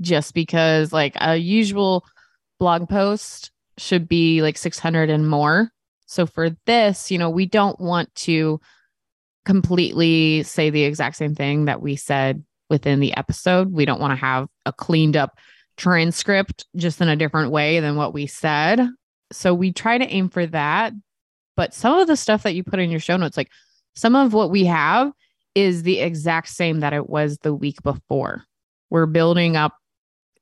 just 0.00 0.32
because 0.32 0.94
like 0.94 1.14
a 1.20 1.36
usual 1.36 2.06
blog 2.58 2.88
post 2.88 3.50
should 3.76 4.08
be 4.08 4.40
like 4.40 4.56
600 4.56 5.10
and 5.10 5.28
more. 5.28 5.70
So 6.06 6.24
for 6.24 6.56
this, 6.64 7.10
you 7.10 7.18
know, 7.18 7.28
we 7.28 7.44
don't 7.44 7.78
want 7.78 8.14
to 8.14 8.62
completely 9.44 10.42
say 10.42 10.70
the 10.70 10.84
exact 10.84 11.16
same 11.16 11.34
thing 11.34 11.66
that 11.66 11.82
we 11.82 11.96
said 11.96 12.42
within 12.70 13.00
the 13.00 13.14
episode. 13.14 13.70
We 13.70 13.84
don't 13.84 14.00
want 14.00 14.12
to 14.12 14.24
have 14.24 14.48
a 14.64 14.72
cleaned 14.72 15.18
up 15.18 15.38
transcript 15.78 16.66
just 16.76 17.00
in 17.00 17.08
a 17.08 17.16
different 17.16 17.50
way 17.50 17.80
than 17.80 17.96
what 17.96 18.12
we 18.12 18.26
said. 18.26 18.86
So 19.32 19.54
we 19.54 19.72
try 19.72 19.96
to 19.96 20.06
aim 20.06 20.28
for 20.28 20.44
that. 20.46 20.92
But 21.56 21.72
some 21.72 21.98
of 21.98 22.06
the 22.06 22.16
stuff 22.16 22.42
that 22.42 22.54
you 22.54 22.62
put 22.62 22.78
in 22.78 22.90
your 22.90 23.00
show 23.00 23.16
notes, 23.16 23.36
like 23.36 23.50
some 23.94 24.14
of 24.14 24.32
what 24.32 24.50
we 24.50 24.64
have 24.66 25.12
is 25.54 25.82
the 25.82 26.00
exact 26.00 26.48
same 26.48 26.80
that 26.80 26.92
it 26.92 27.08
was 27.08 27.38
the 27.38 27.54
week 27.54 27.82
before. 27.82 28.44
We're 28.90 29.06
building 29.06 29.56
up 29.56 29.74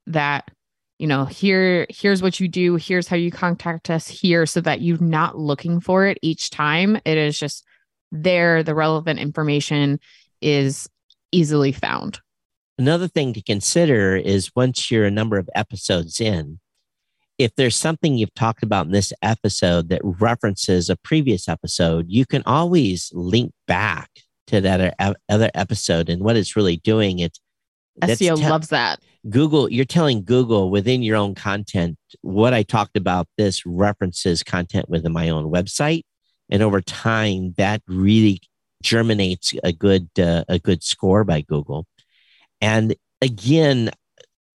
that, 0.08 0.50
you 0.98 1.06
know, 1.06 1.24
here, 1.24 1.86
here's 1.88 2.22
what 2.22 2.38
you 2.38 2.48
do, 2.48 2.76
here's 2.76 3.08
how 3.08 3.16
you 3.16 3.30
contact 3.30 3.90
us 3.90 4.08
here 4.08 4.46
so 4.46 4.60
that 4.60 4.82
you're 4.82 5.00
not 5.00 5.38
looking 5.38 5.80
for 5.80 6.06
it 6.06 6.18
each 6.22 6.50
time. 6.50 6.96
It 7.04 7.18
is 7.18 7.38
just 7.38 7.64
there. 8.12 8.62
The 8.62 8.74
relevant 8.74 9.18
information 9.18 10.00
is 10.40 10.88
easily 11.32 11.72
found. 11.72 12.20
Another 12.78 13.09
thing 13.09 13.33
to 13.33 13.42
consider 13.42 14.16
is 14.16 14.50
once 14.54 14.90
you're 14.90 15.06
a 15.06 15.11
number 15.11 15.38
of 15.38 15.49
episodes 15.54 16.21
in, 16.21 16.61
if 17.38 17.54
there's 17.54 17.76
something 17.76 18.16
you've 18.16 18.35
talked 18.35 18.62
about 18.62 18.87
in 18.87 18.92
this 18.92 19.12
episode 19.23 19.88
that 19.88 20.00
references 20.02 20.88
a 20.88 20.97
previous 20.97 21.49
episode, 21.49 22.06
you 22.09 22.26
can 22.26 22.42
always 22.47 23.11
link 23.14 23.52
back 23.66 24.11
to 24.47 24.61
that 24.61 25.16
other 25.28 25.50
episode. 25.54 26.09
And 26.09 26.23
what 26.23 26.37
it's 26.37 26.56
really 26.56 26.76
doing, 26.78 27.18
it's 27.18 27.40
SEO 28.02 28.37
te- 28.37 28.49
loves 28.49 28.68
that. 28.68 29.00
Google, 29.28 29.71
you're 29.71 29.85
telling 29.85 30.25
Google 30.25 30.71
within 30.71 31.02
your 31.02 31.16
own 31.16 31.35
content 31.35 31.99
what 32.23 32.54
I 32.54 32.62
talked 32.62 32.97
about. 32.97 33.26
This 33.37 33.64
references 33.66 34.42
content 34.42 34.88
within 34.88 35.12
my 35.12 35.30
own 35.30 35.50
website, 35.50 36.02
and 36.50 36.62
over 36.62 36.80
time, 36.80 37.54
that 37.56 37.83
really 37.88 38.40
germinates 38.83 39.52
a 39.64 39.73
good 39.73 40.09
uh, 40.18 40.45
a 40.49 40.59
good 40.59 40.83
score 40.83 41.25
by 41.25 41.40
Google. 41.40 41.87
And 42.60 42.94
again, 43.20 43.90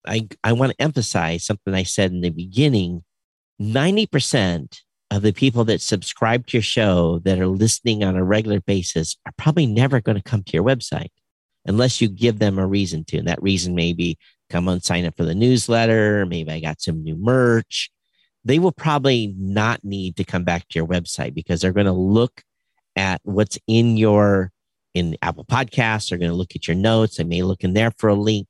I, 0.06 0.28
I 0.44 0.54
want 0.54 0.72
to 0.72 0.82
emphasize 0.82 1.46
something 1.46 1.74
I 1.74 1.84
said 1.84 2.12
in 2.12 2.22
the 2.22 2.30
beginning 2.30 3.04
90% 3.62 4.82
of 5.12 5.22
the 5.22 5.34
people 5.34 5.66
that 5.66 5.82
subscribe 5.82 6.48
to 6.48 6.58
your 6.58 6.64
show 6.64 7.20
that 7.20 7.40
are 7.40 7.48
listening 7.48 8.04
on 8.04 8.16
a 8.16 8.24
regular 8.24 8.62
basis 8.62 9.18
are 9.26 9.34
probably 9.38 9.68
never 9.68 10.02
going 10.02 10.16
to 10.16 10.24
come 10.24 10.42
to 10.44 10.54
your 10.54 10.64
website 10.64 11.10
unless 11.66 12.02
you 12.02 12.08
give 12.08 12.40
them 12.40 12.58
a 12.58 12.66
reason 12.66 13.04
to. 13.06 13.18
And 13.18 13.28
that 13.28 13.42
reason 13.44 13.76
may 13.76 13.94
be 13.94 14.18
come 14.50 14.68
on, 14.68 14.82
sign 14.82 15.06
up 15.06 15.16
for 15.16 15.26
the 15.26 15.36
newsletter. 15.36 16.26
Maybe 16.26 16.52
I 16.52 16.60
got 16.60 16.82
some 16.82 17.04
new 17.04 17.16
merch. 17.16 17.90
They 18.44 18.60
will 18.60 18.72
probably 18.72 19.34
not 19.38 19.84
need 19.84 20.18
to 20.18 20.24
come 20.24 20.44
back 20.44 20.68
to 20.70 20.80
your 20.80 20.88
website 20.88 21.34
because 21.34 21.62
they're 21.62 21.72
going 21.72 21.86
to 21.86 21.92
look 21.92 22.44
at 22.96 23.22
what's 23.24 23.58
in 23.68 23.98
your 23.98 24.52
in 24.94 25.18
Apple 25.22 25.46
Podcasts. 25.46 26.10
They're 26.10 26.18
going 26.18 26.32
to 26.32 26.38
look 26.38 26.56
at 26.56 26.68
your 26.68 26.76
notes. 26.76 27.18
They 27.18 27.24
may 27.24 27.44
look 27.44 27.64
in 27.64 27.74
there 27.74 27.92
for 27.98 28.10
a 28.10 28.16
link. 28.16 28.48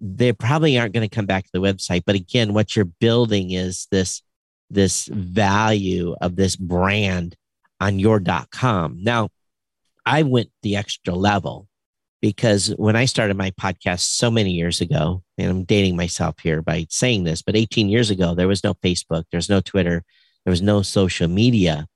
They 0.00 0.32
probably 0.32 0.78
aren't 0.78 0.94
going 0.94 1.08
to 1.08 1.14
come 1.14 1.26
back 1.26 1.44
to 1.44 1.50
the 1.52 1.60
website. 1.60 2.02
But 2.06 2.14
again, 2.14 2.54
what 2.54 2.76
you're 2.76 2.84
building 2.84 3.50
is 3.52 3.86
this 3.90 4.22
this 4.70 5.06
value 5.06 6.14
of 6.20 6.36
this 6.36 6.56
brand 6.56 7.34
on 7.80 7.98
your 7.98 8.22
.com. 8.50 8.98
Now, 9.02 9.30
I 10.04 10.22
went 10.22 10.50
the 10.62 10.76
extra 10.76 11.14
level 11.14 11.68
because 12.20 12.68
when 12.76 12.96
I 12.96 13.04
started 13.04 13.36
my 13.36 13.50
podcast 13.52 14.00
so 14.00 14.30
many 14.30 14.50
years 14.52 14.80
ago, 14.80 15.22
and 15.36 15.50
I'm 15.50 15.64
dating 15.64 15.96
myself 15.96 16.36
here 16.42 16.62
by 16.62 16.86
saying 16.90 17.24
this, 17.24 17.42
but 17.42 17.56
18 17.56 17.88
years 17.88 18.10
ago, 18.10 18.34
there 18.34 18.48
was 18.48 18.64
no 18.64 18.74
Facebook, 18.74 19.24
there's 19.30 19.48
no 19.48 19.60
Twitter, 19.60 20.04
there 20.44 20.50
was 20.50 20.62
no 20.62 20.82
social 20.82 21.28
media. 21.28 21.86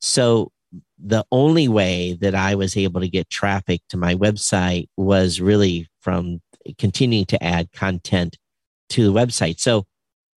So 0.00 0.52
the 0.98 1.24
only 1.30 1.68
way 1.68 2.16
that 2.20 2.34
I 2.34 2.54
was 2.54 2.76
able 2.76 3.00
to 3.00 3.08
get 3.08 3.28
traffic 3.28 3.82
to 3.90 3.96
my 3.96 4.14
website 4.14 4.88
was 4.96 5.40
really 5.40 5.88
from 6.00 6.40
continuing 6.78 7.26
to 7.26 7.42
add 7.42 7.72
content 7.72 8.36
to 8.90 9.04
the 9.04 9.12
website. 9.12 9.60
So 9.60 9.84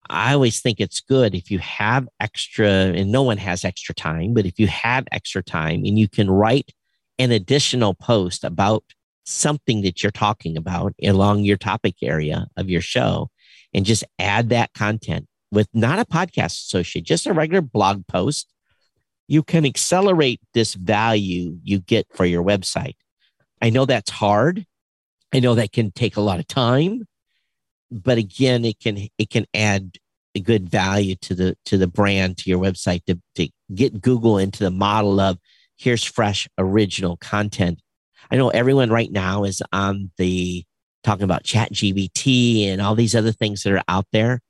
I 0.10 0.34
always 0.34 0.60
think 0.60 0.80
it's 0.80 1.02
good 1.02 1.36
if 1.36 1.52
you 1.52 1.60
have 1.60 2.08
extra, 2.20 2.68
and 2.68 3.12
no 3.12 3.24
one 3.24 3.38
has 3.38 3.64
extra 3.64 3.94
time, 3.94 4.34
but 4.34 4.46
if 4.46 4.60
you 4.60 4.68
have 4.68 5.06
extra 5.12 5.44
time 5.44 5.84
and 5.86 5.98
you 6.00 6.10
can 6.10 6.30
write 6.30 6.72
an 7.20 7.32
additional 7.32 7.94
post 7.94 8.44
about 8.44 8.84
something 9.26 9.82
that 9.82 10.02
you're 10.02 10.12
talking 10.12 10.58
about 10.58 10.94
along 11.04 11.44
your 11.44 11.58
topic 11.58 11.96
area 12.02 12.48
of 12.58 12.70
your 12.70 12.82
show 12.82 13.30
and 13.74 13.86
just 13.86 14.04
add 14.18 14.50
that 14.50 14.74
content 14.74 15.28
with 15.52 15.68
not 15.74 16.00
a 16.00 16.06
podcast 16.06 16.66
associate, 16.66 17.06
just 17.06 17.28
a 17.28 17.34
regular 17.34 17.62
blog 17.62 18.08
post 18.08 18.52
you 19.30 19.44
can 19.44 19.64
accelerate 19.64 20.42
this 20.56 20.74
value 20.74 21.60
you 21.64 21.80
get 21.80 22.08
for 22.16 22.26
your 22.26 22.44
website. 22.44 22.96
I 23.62 23.70
know 23.70 23.86
that's 23.86 24.10
hard. 24.10 24.66
I 25.32 25.40
know 25.40 25.54
that 25.54 25.72
can 25.72 25.92
take 25.92 26.18
a 26.18 26.22
lot 26.22 26.40
of 26.40 26.48
time, 26.48 27.06
but 27.92 28.18
again, 28.18 28.66
it 28.66 28.80
can 28.80 28.98
it 29.20 29.30
can 29.30 29.46
add 29.54 29.98
a 30.34 30.40
good 30.40 30.68
value 30.68 31.16
to 31.22 31.36
the 31.36 31.56
to 31.66 31.78
the 31.78 31.86
brand 31.86 32.40
to 32.40 32.50
your 32.50 32.58
website 32.58 33.06
to, 33.06 33.22
to 33.36 33.50
get 33.74 34.02
Google 34.02 34.40
into 34.40 34.64
the 34.64 34.72
model 34.72 35.20
of 35.20 35.38
here's 35.78 36.04
fresh 36.04 36.48
original 36.58 37.16
content. 37.16 37.82
I 38.32 38.36
know 38.36 38.50
everyone 38.50 38.90
right 38.90 39.12
now 39.12 39.44
is 39.44 39.62
on 39.72 40.10
the 40.18 40.66
talking 41.04 41.24
about 41.24 41.44
chat 41.44 41.72
GPT 41.72 42.66
and 42.66 42.82
all 42.82 42.96
these 42.96 43.16
other 43.16 43.32
things 43.32 43.62
that 43.62 43.74
are 43.74 43.84
out 43.88 44.08
there. 44.12 44.42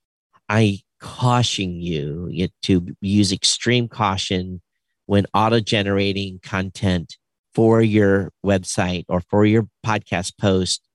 I 0.48 0.80
caution 1.02 1.82
you 1.82 2.50
to 2.64 2.96
use 3.02 3.34
extreme 3.34 3.90
caution 3.90 4.62
when 5.10 5.26
auto 5.34 5.60
generating 5.60 6.40
content 6.44 7.18
for 7.56 7.82
your 7.82 8.32
website 8.46 9.06
or 9.10 9.22
for 9.22 9.44
your 9.44 9.68
podcast 9.84 10.34
post, 10.40 10.88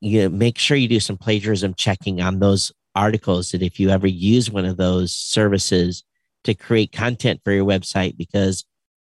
you 0.00 0.22
know, 0.22 0.28
make 0.28 0.56
sure 0.56 0.76
you 0.76 0.86
do 0.86 1.00
some 1.00 1.16
plagiarism 1.16 1.74
checking 1.74 2.20
on 2.20 2.38
those 2.38 2.70
articles 2.94 3.50
that 3.50 3.60
if 3.60 3.80
you 3.80 3.90
ever 3.90 4.06
use 4.06 4.48
one 4.48 4.64
of 4.64 4.76
those 4.76 5.12
services 5.12 6.04
to 6.44 6.54
create 6.54 6.92
content 6.92 7.40
for 7.42 7.50
your 7.50 7.64
website, 7.64 8.16
because 8.16 8.64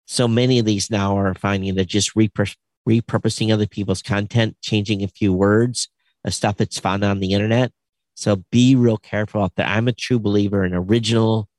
so 0.06 0.30
many 0.30 0.60
of 0.60 0.66
these 0.66 0.90
now 0.90 1.18
are 1.18 1.34
finding 1.34 1.76
that 1.76 1.88
just 1.90 2.16
repur- 2.16 2.56
repurposing 2.88 3.52
other 3.52 3.68
people's 3.68 4.02
content, 4.02 4.56
changing 4.62 5.04
a 5.04 5.10
few 5.10 5.34
words 5.34 5.90
of 6.24 6.34
stuff 6.34 6.56
that's 6.56 6.80
found 6.80 7.04
on 7.04 7.20
the 7.20 7.34
internet. 7.34 7.74
So 8.14 8.46
be 8.50 8.78
real 8.78 8.98
careful 8.98 9.44
out 9.44 9.56
there. 9.58 9.68
I'm 9.68 9.90
a 9.90 9.92
true 9.92 10.20
believer 10.20 10.64
in 10.64 10.74
original 10.74 11.50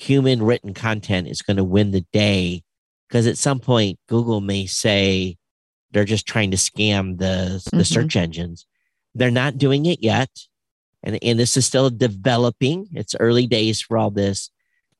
human 0.00 0.42
written 0.42 0.72
content 0.72 1.28
is 1.28 1.42
going 1.42 1.58
to 1.58 1.64
win 1.64 1.90
the 1.90 2.06
day 2.12 2.62
because 3.08 3.26
at 3.26 3.36
some 3.36 3.60
point 3.60 3.98
Google 4.08 4.40
may 4.40 4.64
say 4.64 5.36
they're 5.90 6.04
just 6.04 6.26
trying 6.26 6.50
to 6.52 6.56
scam 6.56 7.18
the, 7.18 7.62
the 7.70 7.76
mm-hmm. 7.76 7.82
search 7.82 8.16
engines. 8.16 8.66
They're 9.14 9.30
not 9.30 9.58
doing 9.58 9.84
it 9.86 10.02
yet. 10.02 10.30
And, 11.02 11.18
and 11.22 11.38
this 11.38 11.56
is 11.56 11.66
still 11.66 11.90
developing. 11.90 12.88
It's 12.92 13.14
early 13.20 13.46
days 13.46 13.82
for 13.82 13.98
all 13.98 14.10
this. 14.10 14.50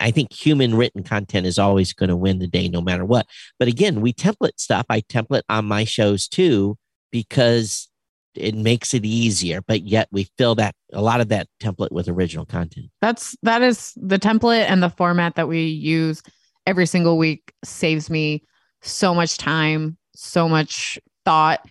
I 0.00 0.10
think 0.10 0.32
human 0.32 0.74
written 0.74 1.02
content 1.02 1.46
is 1.46 1.58
always 1.58 1.92
going 1.92 2.08
to 2.08 2.16
win 2.16 2.38
the 2.38 2.46
day 2.46 2.68
no 2.68 2.80
matter 2.80 3.04
what. 3.04 3.26
But 3.58 3.68
again, 3.68 4.00
we 4.00 4.12
template 4.12 4.58
stuff. 4.58 4.86
I 4.90 5.00
template 5.02 5.42
on 5.48 5.66
my 5.66 5.84
shows 5.84 6.26
too, 6.26 6.76
because 7.10 7.89
it 8.34 8.54
makes 8.54 8.94
it 8.94 9.04
easier, 9.04 9.60
but 9.62 9.82
yet 9.82 10.08
we 10.10 10.28
fill 10.38 10.54
that 10.56 10.74
a 10.92 11.02
lot 11.02 11.20
of 11.20 11.28
that 11.28 11.48
template 11.60 11.92
with 11.92 12.08
original 12.08 12.46
content. 12.46 12.86
That's 13.00 13.36
that 13.42 13.62
is 13.62 13.92
the 13.96 14.18
template 14.18 14.68
and 14.68 14.82
the 14.82 14.90
format 14.90 15.34
that 15.36 15.48
we 15.48 15.64
use 15.64 16.22
every 16.66 16.86
single 16.86 17.18
week 17.18 17.52
saves 17.64 18.10
me 18.10 18.44
so 18.82 19.14
much 19.14 19.36
time, 19.36 19.96
so 20.14 20.48
much 20.48 20.98
thought. 21.24 21.64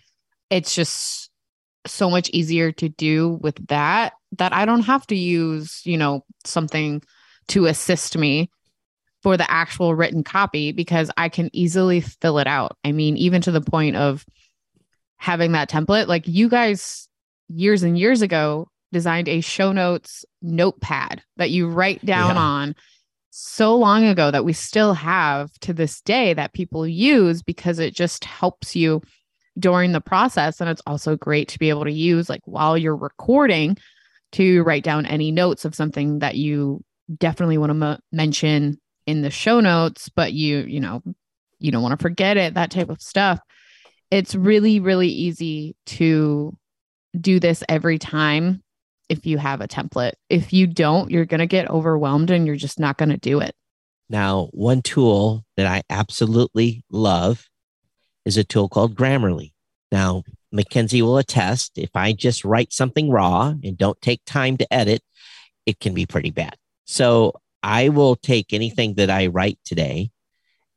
It's 0.50 0.74
just 0.74 1.30
so 1.86 2.10
much 2.10 2.28
easier 2.30 2.72
to 2.72 2.88
do 2.88 3.38
with 3.40 3.66
that 3.68 4.12
that 4.32 4.52
I 4.52 4.64
don't 4.64 4.82
have 4.82 5.06
to 5.08 5.16
use, 5.16 5.80
you 5.84 5.96
know, 5.96 6.24
something 6.44 7.02
to 7.48 7.66
assist 7.66 8.16
me 8.16 8.50
for 9.22 9.36
the 9.36 9.50
actual 9.50 9.94
written 9.94 10.24
copy 10.24 10.72
because 10.72 11.10
I 11.16 11.28
can 11.28 11.50
easily 11.52 12.00
fill 12.00 12.38
it 12.38 12.46
out. 12.46 12.76
I 12.84 12.92
mean, 12.92 13.16
even 13.16 13.42
to 13.42 13.50
the 13.50 13.60
point 13.60 13.96
of 13.96 14.24
having 15.20 15.52
that 15.52 15.70
template, 15.70 16.08
like 16.08 16.26
you 16.26 16.48
guys 16.48 17.06
years 17.50 17.82
and 17.82 17.98
years 17.98 18.22
ago 18.22 18.66
designed 18.90 19.28
a 19.28 19.42
show 19.42 19.70
notes 19.70 20.24
notepad 20.40 21.22
that 21.36 21.50
you 21.50 21.68
write 21.68 22.04
down 22.04 22.34
yeah. 22.34 22.40
on 22.40 22.74
so 23.28 23.76
long 23.76 24.06
ago 24.06 24.30
that 24.30 24.46
we 24.46 24.52
still 24.54 24.94
have 24.94 25.52
to 25.60 25.74
this 25.74 26.00
day 26.00 26.32
that 26.32 26.54
people 26.54 26.86
use 26.86 27.42
because 27.42 27.78
it 27.78 27.94
just 27.94 28.24
helps 28.24 28.74
you 28.74 29.02
during 29.58 29.92
the 29.92 30.00
process. 30.00 30.58
And 30.58 30.70
it's 30.70 30.82
also 30.86 31.16
great 31.16 31.48
to 31.48 31.58
be 31.58 31.68
able 31.68 31.84
to 31.84 31.92
use 31.92 32.30
like 32.30 32.40
while 32.46 32.78
you're 32.78 32.96
recording 32.96 33.76
to 34.32 34.62
write 34.62 34.84
down 34.84 35.04
any 35.04 35.30
notes 35.30 35.66
of 35.66 35.74
something 35.74 36.20
that 36.20 36.36
you 36.36 36.82
definitely 37.18 37.58
want 37.58 37.78
to 37.78 37.86
m- 37.86 38.00
mention 38.10 38.80
in 39.06 39.20
the 39.20 39.30
show 39.30 39.60
notes, 39.60 40.08
but 40.08 40.32
you, 40.32 40.60
you 40.60 40.80
know, 40.80 41.02
you 41.58 41.70
don't 41.70 41.82
want 41.82 41.98
to 41.98 42.02
forget 42.02 42.38
it, 42.38 42.54
that 42.54 42.70
type 42.70 42.88
of 42.88 43.02
stuff. 43.02 43.38
It's 44.10 44.34
really, 44.34 44.80
really 44.80 45.08
easy 45.08 45.76
to 45.86 46.56
do 47.18 47.40
this 47.40 47.62
every 47.68 47.98
time 47.98 48.62
if 49.08 49.26
you 49.26 49.38
have 49.38 49.60
a 49.60 49.68
template. 49.68 50.12
If 50.28 50.52
you 50.52 50.66
don't, 50.66 51.10
you're 51.10 51.24
going 51.24 51.40
to 51.40 51.46
get 51.46 51.68
overwhelmed 51.68 52.30
and 52.30 52.46
you're 52.46 52.56
just 52.56 52.78
not 52.78 52.96
going 52.96 53.08
to 53.10 53.16
do 53.16 53.40
it. 53.40 53.54
Now, 54.08 54.48
one 54.52 54.82
tool 54.82 55.44
that 55.56 55.66
I 55.66 55.82
absolutely 55.90 56.84
love 56.90 57.48
is 58.24 58.36
a 58.36 58.44
tool 58.44 58.68
called 58.68 58.96
Grammarly. 58.96 59.52
Now, 59.92 60.24
Mackenzie 60.52 61.02
will 61.02 61.18
attest 61.18 61.78
if 61.78 61.90
I 61.94 62.12
just 62.12 62.44
write 62.44 62.72
something 62.72 63.10
raw 63.10 63.54
and 63.62 63.78
don't 63.78 64.00
take 64.00 64.20
time 64.26 64.56
to 64.56 64.72
edit, 64.72 65.02
it 65.66 65.78
can 65.78 65.94
be 65.94 66.06
pretty 66.06 66.30
bad. 66.30 66.56
So 66.86 67.34
I 67.62 67.88
will 67.88 68.16
take 68.16 68.52
anything 68.52 68.94
that 68.94 69.10
I 69.10 69.28
write 69.28 69.58
today 69.64 70.10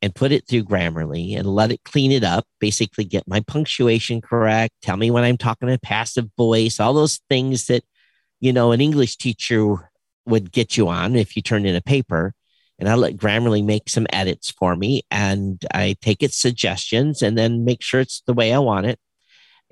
and 0.03 0.13
put 0.13 0.31
it 0.31 0.45
through 0.47 0.65
Grammarly 0.65 1.35
and 1.37 1.47
let 1.47 1.71
it 1.71 1.79
clean 1.85 2.11
it 2.11 2.23
up, 2.23 2.45
basically 2.59 3.05
get 3.05 3.27
my 3.27 3.39
punctuation 3.39 4.19
correct, 4.21 4.73
tell 4.81 4.97
me 4.97 5.09
when 5.09 5.23
I'm 5.23 5.37
talking 5.37 5.69
in 5.69 5.79
passive 5.81 6.29
voice, 6.37 6.79
all 6.79 6.93
those 6.93 7.21
things 7.29 7.67
that 7.67 7.83
you 8.43 8.51
know, 8.51 8.73
an 8.73 8.81
English 8.81 9.15
teacher 9.15 9.89
would 10.25 10.51
get 10.51 10.75
you 10.75 10.89
on 10.89 11.15
if 11.15 11.37
you 11.37 11.41
turned 11.41 11.65
in 11.65 11.77
a 11.77 11.81
paper. 11.81 12.33
And 12.77 12.89
I 12.89 12.95
let 12.95 13.15
Grammarly 13.15 13.63
make 13.63 13.87
some 13.87 14.05
edits 14.11 14.51
for 14.51 14.75
me 14.75 15.03
and 15.09 15.63
I 15.73 15.95
take 16.01 16.21
its 16.21 16.37
suggestions 16.37 17.21
and 17.21 17.37
then 17.37 17.63
make 17.63 17.81
sure 17.81 18.01
it's 18.01 18.21
the 18.27 18.33
way 18.33 18.53
I 18.53 18.59
want 18.59 18.85
it. 18.85 18.99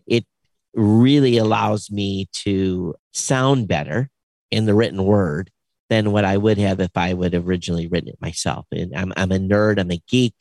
It 0.08 0.26
really 0.74 1.38
allows 1.38 1.92
me 1.92 2.30
to 2.46 2.96
sound 3.12 3.68
better 3.68 4.10
in 4.52 4.64
the 4.64 4.74
written 4.74 5.04
word 5.04 5.52
than 5.92 6.14
what 6.14 6.24
I 6.24 6.38
would 6.38 6.58
have 6.58 6.80
if 6.80 6.96
I 6.96 7.14
would 7.14 7.34
have 7.34 7.46
originally 7.46 7.88
written 7.88 8.08
it 8.08 8.22
myself. 8.22 8.66
And 8.72 8.96
I'm, 8.96 9.12
I'm 9.18 9.34
a 9.34 9.38
nerd, 9.38 9.78
I'm 9.78 9.92
a 9.92 10.02
geek. 10.08 10.34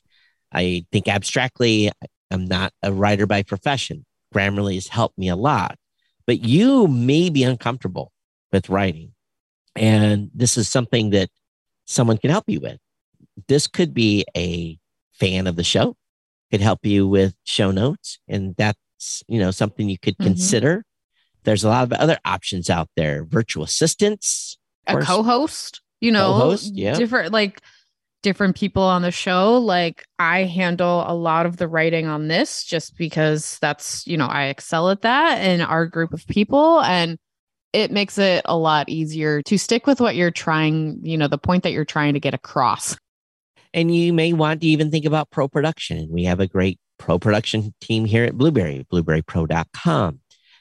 I 0.52 0.87
think 0.92 1.09
abstractly. 1.09 1.90
I'm 2.30 2.45
not 2.45 2.73
a 2.85 2.92
writer 2.92 3.26
by 3.26 3.42
profession. 3.42 4.07
Grammarly 4.33 4.75
has 4.75 4.87
helped 4.87 5.19
me 5.19 5.28
a 5.28 5.35
lot, 5.35 5.76
but 6.25 6.45
you 6.45 6.87
may 6.87 7.30
be 7.30 7.42
uncomfortable 7.42 8.12
with 8.52 8.69
writing. 8.69 9.12
And 9.75 10.30
this 10.33 10.57
is 10.57 10.69
something 10.69 11.11
that 11.11 11.30
someone 11.85 12.19
can 12.19 12.30
help 12.30 12.45
you 12.47 12.61
with. 12.61 12.78
This 13.49 13.66
could 13.66 13.92
be 13.92 14.25
a 14.37 14.78
fan 15.14 15.49
of 15.49 15.57
the 15.57 15.64
show, 15.64 15.97
could 16.52 16.61
help 16.61 16.87
you 16.87 17.09
with 17.09 17.35
show 17.42 17.73
notes. 17.73 18.21
And 18.28 18.54
that's, 18.54 19.25
you 19.26 19.40
know, 19.40 19.50
something 19.50 19.88
you 19.88 19.99
could 19.99 20.14
mm-hmm. 20.14 20.28
consider. 20.28 20.85
There's 21.42 21.64
a 21.64 21.69
lot 21.69 21.83
of 21.83 21.92
other 21.95 22.19
options 22.25 22.71
out 22.71 22.88
there, 22.95 23.25
virtual 23.25 23.64
assistants, 23.64 24.60
a 24.87 24.99
co-host, 25.01 25.81
you 26.00 26.13
know, 26.13 26.33
co-host, 26.33 26.73
yeah. 26.75 26.95
different 26.95 27.33
like 27.33 27.61
different 28.23 28.57
people 28.57 28.83
on 28.83 29.02
the 29.02 29.11
show. 29.11 29.59
Like 29.59 30.04
I 30.19 30.45
handle 30.45 31.04
a 31.07 31.15
lot 31.15 31.47
of 31.47 31.57
the 31.57 31.69
writing 31.69 32.07
on 32.07 32.28
this 32.28 32.65
just 32.65 32.97
because 32.97 33.59
that's, 33.61 34.07
you 34.07 34.17
know, 34.17 34.26
I 34.26 34.47
excel 34.47 34.91
at 34.91 35.02
that 35.02 35.43
in 35.43 35.61
our 35.61 35.87
group 35.87 36.13
of 36.13 36.26
people. 36.26 36.81
And 36.81 37.19
it 37.73 37.91
makes 37.91 38.19
it 38.19 38.43
a 38.45 38.57
lot 38.57 38.89
easier 38.89 39.43
to 39.43 39.57
stick 39.57 39.87
with 39.87 40.00
what 40.00 40.17
you're 40.17 40.31
trying, 40.31 41.00
you 41.02 41.17
know, 41.17 41.28
the 41.28 41.39
point 41.39 41.63
that 41.63 41.73
you're 41.73 41.85
trying 41.85 42.15
to 42.15 42.21
get 42.21 42.35
across. 42.35 42.97
And 43.73 43.95
you 43.95 44.13
may 44.13 44.33
want 44.33 44.63
to 44.63 44.67
even 44.67 44.91
think 44.91 45.04
about 45.04 45.31
pro 45.31 45.49
production. 45.49 46.09
We 46.11 46.25
have 46.25 46.41
a 46.41 46.47
great 46.47 46.78
pro 46.99 47.19
production 47.19 47.73
team 47.81 48.04
here 48.04 48.25
at 48.25 48.37
Blubrry, 48.37 48.87
blubrrypro.com. 48.93 50.21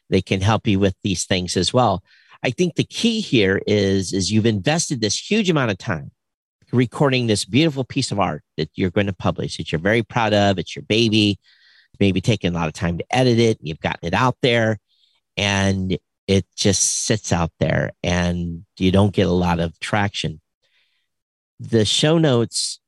They 0.09 0.21
can 0.21 0.41
help 0.41 0.67
you 0.67 0.79
with 0.79 0.95
these 1.03 1.25
things 1.25 1.57
as 1.57 1.73
well. 1.73 2.03
I 2.43 2.51
think 2.51 2.75
the 2.75 2.85
key 2.85 3.21
here 3.21 3.61
is, 3.67 4.13
is 4.13 4.31
you've 4.31 4.45
invested 4.45 5.01
this 5.01 5.17
huge 5.19 5.49
amount 5.49 5.71
of 5.71 5.77
time 5.77 6.11
recording 6.71 7.27
this 7.27 7.45
beautiful 7.45 7.83
piece 7.83 8.11
of 8.11 8.19
art 8.19 8.43
that 8.57 8.69
you're 8.75 8.91
going 8.91 9.07
to 9.07 9.13
publish 9.13 9.57
that 9.57 9.71
you're 9.71 9.79
very 9.79 10.03
proud 10.03 10.33
of. 10.33 10.59
It's 10.59 10.75
your 10.75 10.83
baby, 10.83 11.39
maybe 11.99 12.21
taking 12.21 12.51
a 12.51 12.53
lot 12.53 12.67
of 12.67 12.73
time 12.73 12.97
to 12.97 13.05
edit 13.09 13.39
it. 13.39 13.57
You've 13.61 13.79
gotten 13.79 14.07
it 14.07 14.13
out 14.13 14.37
there 14.41 14.79
and 15.35 15.97
it 16.27 16.45
just 16.55 17.05
sits 17.05 17.33
out 17.33 17.51
there 17.59 17.91
and 18.03 18.65
you 18.77 18.91
don't 18.91 19.13
get 19.13 19.27
a 19.27 19.31
lot 19.31 19.59
of 19.59 19.79
traction. 19.79 20.41
The 21.59 21.85
show 21.85 22.17
notes 22.17 22.79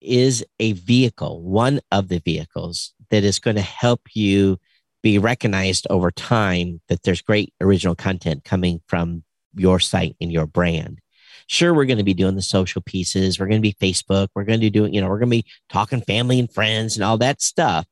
is 0.00 0.44
a 0.58 0.72
vehicle, 0.72 1.42
one 1.42 1.80
of 1.92 2.08
the 2.08 2.20
vehicles 2.20 2.94
that 3.10 3.22
is 3.22 3.38
going 3.38 3.56
to 3.56 3.62
help 3.62 4.00
you 4.14 4.58
be 5.06 5.18
recognized 5.18 5.86
over 5.88 6.10
time 6.10 6.80
that 6.88 7.04
there's 7.04 7.22
great 7.22 7.54
original 7.60 7.94
content 7.94 8.42
coming 8.44 8.80
from 8.88 9.22
your 9.54 9.78
site 9.78 10.16
and 10.20 10.32
your 10.32 10.46
brand. 10.46 10.98
Sure, 11.46 11.72
we're 11.72 11.84
going 11.84 11.98
to 11.98 12.02
be 12.02 12.12
doing 12.12 12.34
the 12.34 12.42
social 12.42 12.82
pieces. 12.82 13.38
We're 13.38 13.46
going 13.46 13.62
to 13.62 13.72
be 13.72 13.72
Facebook. 13.74 14.26
We're 14.34 14.42
going 14.42 14.58
to 14.58 14.66
be 14.66 14.70
doing, 14.70 14.92
you 14.92 15.00
know, 15.00 15.06
we're 15.06 15.20
going 15.20 15.30
to 15.30 15.42
be 15.42 15.46
talking 15.68 16.00
family 16.00 16.40
and 16.40 16.52
friends 16.52 16.96
and 16.96 17.04
all 17.04 17.18
that 17.18 17.40
stuff. 17.40 17.86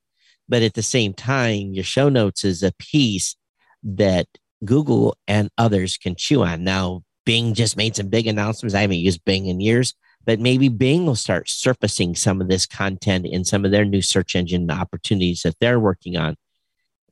But 0.48 0.62
at 0.62 0.74
the 0.74 0.82
same 0.82 1.14
time, 1.14 1.72
your 1.72 1.84
show 1.84 2.08
notes 2.08 2.44
is 2.44 2.64
a 2.64 2.72
piece 2.80 3.36
that 3.84 4.26
Google 4.64 5.16
and 5.28 5.50
others 5.56 5.96
can 5.96 6.16
chew 6.16 6.42
on. 6.42 6.64
Now, 6.64 7.04
Bing 7.24 7.54
just 7.54 7.76
made 7.76 7.94
some 7.94 8.08
big 8.08 8.26
announcements. 8.26 8.74
I 8.74 8.80
haven't 8.80 8.96
used 8.96 9.24
Bing 9.24 9.46
in 9.46 9.60
years, 9.60 9.94
but 10.24 10.40
maybe 10.40 10.68
Bing 10.68 11.06
will 11.06 11.14
start 11.14 11.48
surfacing 11.48 12.16
some 12.16 12.40
of 12.40 12.48
this 12.48 12.66
content 12.66 13.24
in 13.24 13.44
some 13.44 13.64
of 13.64 13.70
their 13.70 13.84
new 13.84 14.02
search 14.02 14.34
engine 14.34 14.68
opportunities 14.68 15.42
that 15.42 15.60
they're 15.60 15.78
working 15.78 16.16
on. 16.16 16.34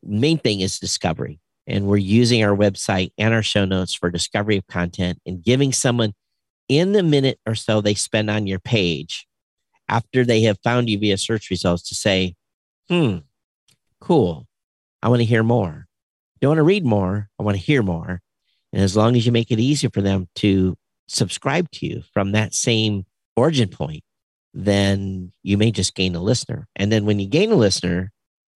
Main 0.02 0.38
thing 0.38 0.60
is 0.60 0.78
discovery. 0.78 1.40
And 1.66 1.86
we're 1.86 1.98
using 1.98 2.42
our 2.42 2.56
website 2.56 3.12
and 3.18 3.32
our 3.32 3.42
show 3.42 3.64
notes 3.64 3.94
for 3.94 4.10
discovery 4.10 4.56
of 4.56 4.66
content 4.66 5.20
and 5.24 5.42
giving 5.42 5.72
someone 5.72 6.12
in 6.68 6.92
the 6.92 7.02
minute 7.02 7.38
or 7.46 7.54
so 7.54 7.80
they 7.80 7.94
spend 7.94 8.30
on 8.30 8.46
your 8.46 8.58
page 8.58 9.26
after 9.88 10.24
they 10.24 10.42
have 10.42 10.58
found 10.64 10.90
you 10.90 10.98
via 10.98 11.16
search 11.16 11.50
results 11.50 11.88
to 11.88 11.94
say, 11.94 12.34
hmm, 12.88 13.18
cool. 14.00 14.46
I 15.02 15.08
want 15.08 15.20
to 15.20 15.24
hear 15.24 15.42
more 15.42 15.86
don't 16.42 16.50
want 16.50 16.58
to 16.58 16.64
read 16.64 16.84
more. 16.84 17.30
I 17.38 17.44
want 17.44 17.56
to 17.56 17.62
hear 17.62 17.82
more. 17.82 18.20
And 18.72 18.82
as 18.82 18.96
long 18.96 19.16
as 19.16 19.24
you 19.24 19.32
make 19.32 19.50
it 19.50 19.60
easier 19.60 19.90
for 19.90 20.02
them 20.02 20.28
to 20.36 20.76
subscribe 21.06 21.70
to 21.70 21.86
you 21.86 22.02
from 22.12 22.32
that 22.32 22.52
same 22.52 23.06
origin 23.36 23.68
point, 23.68 24.02
then 24.52 25.32
you 25.44 25.56
may 25.56 25.70
just 25.70 25.94
gain 25.94 26.16
a 26.16 26.20
listener. 26.20 26.66
And 26.74 26.90
then 26.90 27.06
when 27.06 27.20
you 27.20 27.28
gain 27.28 27.52
a 27.52 27.56
listener, 27.56 28.10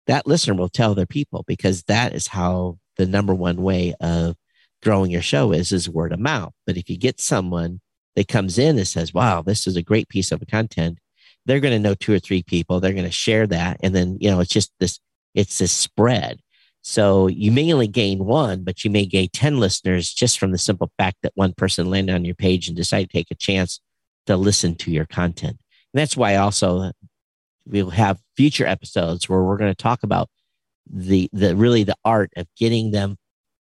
that 0.08 0.28
listener 0.28 0.56
will 0.56 0.70
tell 0.70 0.96
their 0.96 1.06
people 1.06 1.44
because 1.48 1.84
that 1.84 2.14
is 2.14 2.28
how 2.28 2.78
the 2.98 3.06
number 3.06 3.34
one 3.34 3.62
way 3.62 3.94
of 4.00 4.36
growing 4.82 5.12
your 5.12 5.22
show 5.22 5.52
is 5.52 5.72
is 5.72 5.90
word 5.90 6.12
of 6.12 6.20
mouth. 6.20 6.54
But 6.66 6.78
if 6.78 6.90
you 6.90 6.98
get 6.98 7.20
someone 7.20 7.80
that 8.16 8.28
comes 8.28 8.58
in 8.58 8.78
and 8.78 8.88
says, 8.88 9.14
"Wow, 9.14 9.42
this 9.42 9.66
is 9.66 9.76
a 9.76 9.82
great 9.82 10.10
piece 10.10 10.32
of 10.32 10.44
content," 10.50 11.00
they're 11.46 11.60
going 11.60 11.74
to 11.74 11.80
know 11.80 11.96
two 11.96 12.14
or 12.14 12.20
three 12.20 12.44
people. 12.44 12.80
They're 12.80 12.94
going 12.94 13.06
to 13.06 13.12
share 13.12 13.48
that, 13.48 13.78
and 13.82 13.96
then 13.96 14.18
you 14.20 14.30
know 14.30 14.40
it's 14.40 14.52
just 14.52 14.72
this 14.80 15.00
it's 15.34 15.58
this 15.60 15.72
spread. 15.72 16.40
So 16.84 17.28
you 17.28 17.52
may 17.52 17.72
only 17.72 17.88
gain 17.88 18.26
one, 18.26 18.64
but 18.64 18.84
you 18.84 18.92
may 18.92 19.06
gain 19.06 19.30
10 19.32 19.58
listeners 19.58 20.14
just 20.14 20.38
from 20.38 20.52
the 20.52 20.58
simple 20.58 20.92
fact 20.98 21.18
that 21.24 21.32
one 21.36 21.54
person 21.54 21.90
landed 21.90 22.14
on 22.14 22.26
your 22.26 22.36
page 22.36 22.68
and 22.68 22.76
decided 22.76 23.10
to 23.10 23.18
take 23.18 23.32
a 23.32 23.36
chance 23.36 23.80
to 24.26 24.36
listen 24.36 24.76
to 24.76 24.92
your 24.92 25.06
content. 25.06 25.58
And 25.94 26.02
that's 26.02 26.18
why 26.18 26.36
also 26.36 26.92
we'll 27.66 27.90
have 27.90 28.20
future 28.36 28.66
episodes 28.66 29.28
where 29.28 29.44
we're 29.44 29.58
going 29.58 29.72
to 29.72 29.82
talk 29.82 30.04
about 30.04 30.30
the, 30.90 31.30
the 31.34 31.56
really 31.56 31.84
the 31.84 31.96
art 32.04 32.32
of 32.36 32.48
getting 32.58 32.92
them 32.92 33.18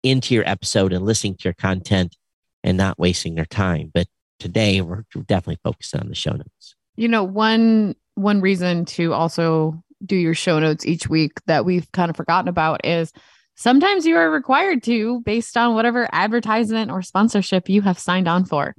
into 0.02 0.35
your 0.35 0.48
episode 0.48 0.92
and 0.92 1.04
listening 1.04 1.37
to 1.37 1.44
your 1.44 1.54
content 1.54 2.16
and 2.62 2.76
not 2.76 2.98
wasting 2.98 3.35
their 3.35 3.44
time. 3.44 3.90
But 3.92 4.07
today 4.38 4.80
we're 4.80 5.04
definitely 5.26 5.61
focused 5.62 5.94
on 5.94 6.09
the 6.09 6.14
show 6.14 6.33
notes. 6.33 6.74
You 6.96 7.09
know, 7.09 7.24
one 7.24 7.94
one 8.14 8.40
reason 8.40 8.85
to 8.85 9.12
also 9.12 9.83
do 10.04 10.16
your 10.16 10.35
show 10.35 10.59
notes 10.59 10.87
each 10.87 11.09
week 11.09 11.33
that 11.46 11.64
we've 11.64 11.90
kind 11.92 12.11
of 12.11 12.16
forgotten 12.16 12.48
about 12.48 12.85
is 12.85 13.12
sometimes 13.57 14.07
you 14.07 14.16
are 14.16 14.30
required 14.30 14.83
to 14.85 15.20
based 15.20 15.57
on 15.57 15.74
whatever 15.74 16.09
advertisement 16.12 16.90
or 16.90 17.02
sponsorship 17.02 17.68
you 17.68 17.83
have 17.83 17.98
signed 17.98 18.28
on 18.28 18.44
for. 18.44 18.74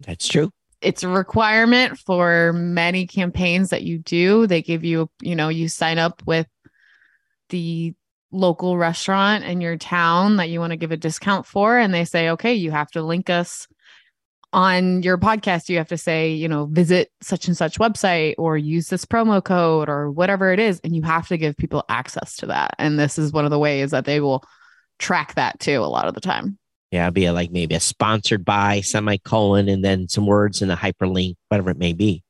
That's 0.00 0.26
true. 0.26 0.50
It's 0.84 1.02
a 1.02 1.08
requirement 1.08 1.98
for 1.98 2.52
many 2.52 3.06
campaigns 3.06 3.70
that 3.70 3.82
you 3.82 3.98
do. 3.98 4.46
They 4.46 4.62
give 4.62 4.84
you, 4.84 5.10
you 5.20 5.34
know, 5.34 5.48
you 5.48 5.68
sign 5.68 5.98
up 5.98 6.22
with 6.26 6.46
the 7.48 7.94
local 8.30 8.76
restaurant 8.76 9.44
in 9.44 9.60
your 9.60 9.76
town 9.76 10.36
that 10.36 10.50
you 10.50 10.60
want 10.60 10.72
to 10.72 10.76
give 10.76 10.90
a 10.90 10.96
discount 10.96 11.46
for 11.46 11.78
and 11.78 11.94
they 11.94 12.04
say 12.04 12.30
okay 12.30 12.52
you 12.52 12.72
have 12.72 12.90
to 12.90 13.00
link 13.00 13.30
us 13.30 13.68
on 14.52 15.02
your 15.02 15.18
podcast. 15.18 15.68
You 15.68 15.78
have 15.78 15.88
to 15.88 15.98
say 15.98 16.32
you 16.32 16.48
know 16.48 16.66
visit 16.66 17.10
such 17.20 17.48
and 17.48 17.56
such 17.56 17.78
website 17.78 18.34
or 18.38 18.56
use 18.56 18.88
this 18.88 19.04
promo 19.04 19.42
code 19.42 19.88
or 19.88 20.10
whatever 20.10 20.52
it 20.52 20.60
is 20.60 20.80
and 20.84 20.94
you 20.94 21.02
have 21.02 21.28
to 21.28 21.36
give 21.36 21.56
people 21.56 21.84
access 21.88 22.36
to 22.36 22.46
that. 22.46 22.74
And 22.78 22.98
this 22.98 23.18
is 23.18 23.32
one 23.32 23.44
of 23.44 23.50
the 23.50 23.58
ways 23.58 23.90
that 23.90 24.04
they 24.04 24.20
will 24.20 24.44
track 24.98 25.34
that 25.34 25.58
too 25.58 25.80
a 25.80 25.86
lot 25.86 26.06
of 26.06 26.14
the 26.14 26.20
time 26.20 26.56
yeah 26.94 27.04
it'd 27.04 27.14
be 27.14 27.26
a, 27.26 27.32
like 27.32 27.50
maybe 27.50 27.74
a 27.74 27.80
sponsored 27.80 28.44
by 28.44 28.80
semicolon 28.80 29.68
and 29.68 29.84
then 29.84 30.08
some 30.08 30.26
words 30.26 30.62
in 30.62 30.70
a 30.70 30.76
hyperlink 30.76 31.34
whatever 31.48 31.70
it 31.70 31.78
may 31.78 31.92
be 31.92 32.22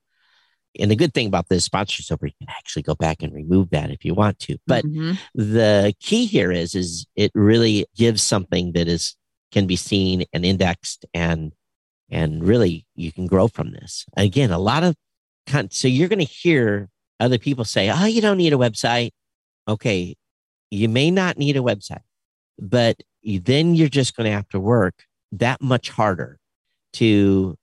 and 0.79 0.91
the 0.91 0.97
good 0.97 1.15
thing 1.15 1.29
about 1.29 1.49
this 1.49 1.65
sponsors 1.65 2.11
over, 2.11 2.27
you 2.27 2.33
can 2.41 2.49
actually 2.51 2.83
go 2.83 2.95
back 2.95 3.23
and 3.23 3.33
remove 3.33 3.71
that 3.71 3.91
if 3.91 4.05
you 4.05 4.15
want 4.15 4.39
to. 4.41 4.57
But 4.67 4.85
mm-hmm. 4.85 5.13
the 5.35 5.95
key 6.01 6.27
here 6.27 6.51
is, 6.51 6.75
is 6.75 7.07
it 7.15 7.31
really 7.35 7.87
gives 7.97 8.23
something 8.23 8.73
that 8.73 8.89
is 8.89 9.15
can 9.53 9.67
be 9.67 9.77
seen 9.77 10.25
and 10.33 10.45
indexed 10.45 11.07
and 11.15 11.53
and 12.11 12.45
really 12.45 12.85
you 12.97 13.13
can 13.13 13.27
grow 13.27 13.49
from 13.49 13.73
this. 13.73 14.05
Again, 14.17 14.51
a 14.51 14.59
lot 14.59 14.83
of 14.83 14.97
so 15.71 15.89
you're 15.89 16.09
going 16.09 16.19
to 16.19 16.25
hear 16.25 16.89
other 17.21 17.39
people 17.39 17.65
say, 17.65 17.91
"Oh, 17.91 18.07
you 18.07 18.21
don't 18.21 18.37
need 18.37 18.53
a 18.53 18.59
website." 18.59 19.13
Okay, 19.69 20.17
you 20.71 20.89
may 20.89 21.11
not 21.11 21.39
need 21.39 21.57
a 21.57 21.61
website, 21.61 22.03
but 22.59 22.97
you, 23.25 23.41
then 23.41 23.75
you're 23.75 23.89
just 23.89 24.17
going 24.17 24.27
to 24.27 24.35
have 24.35 24.49
to 24.51 24.61
work 24.61 25.05
that 25.33 25.61
much 25.61 25.91
harder 25.91 26.39
to 26.95 27.57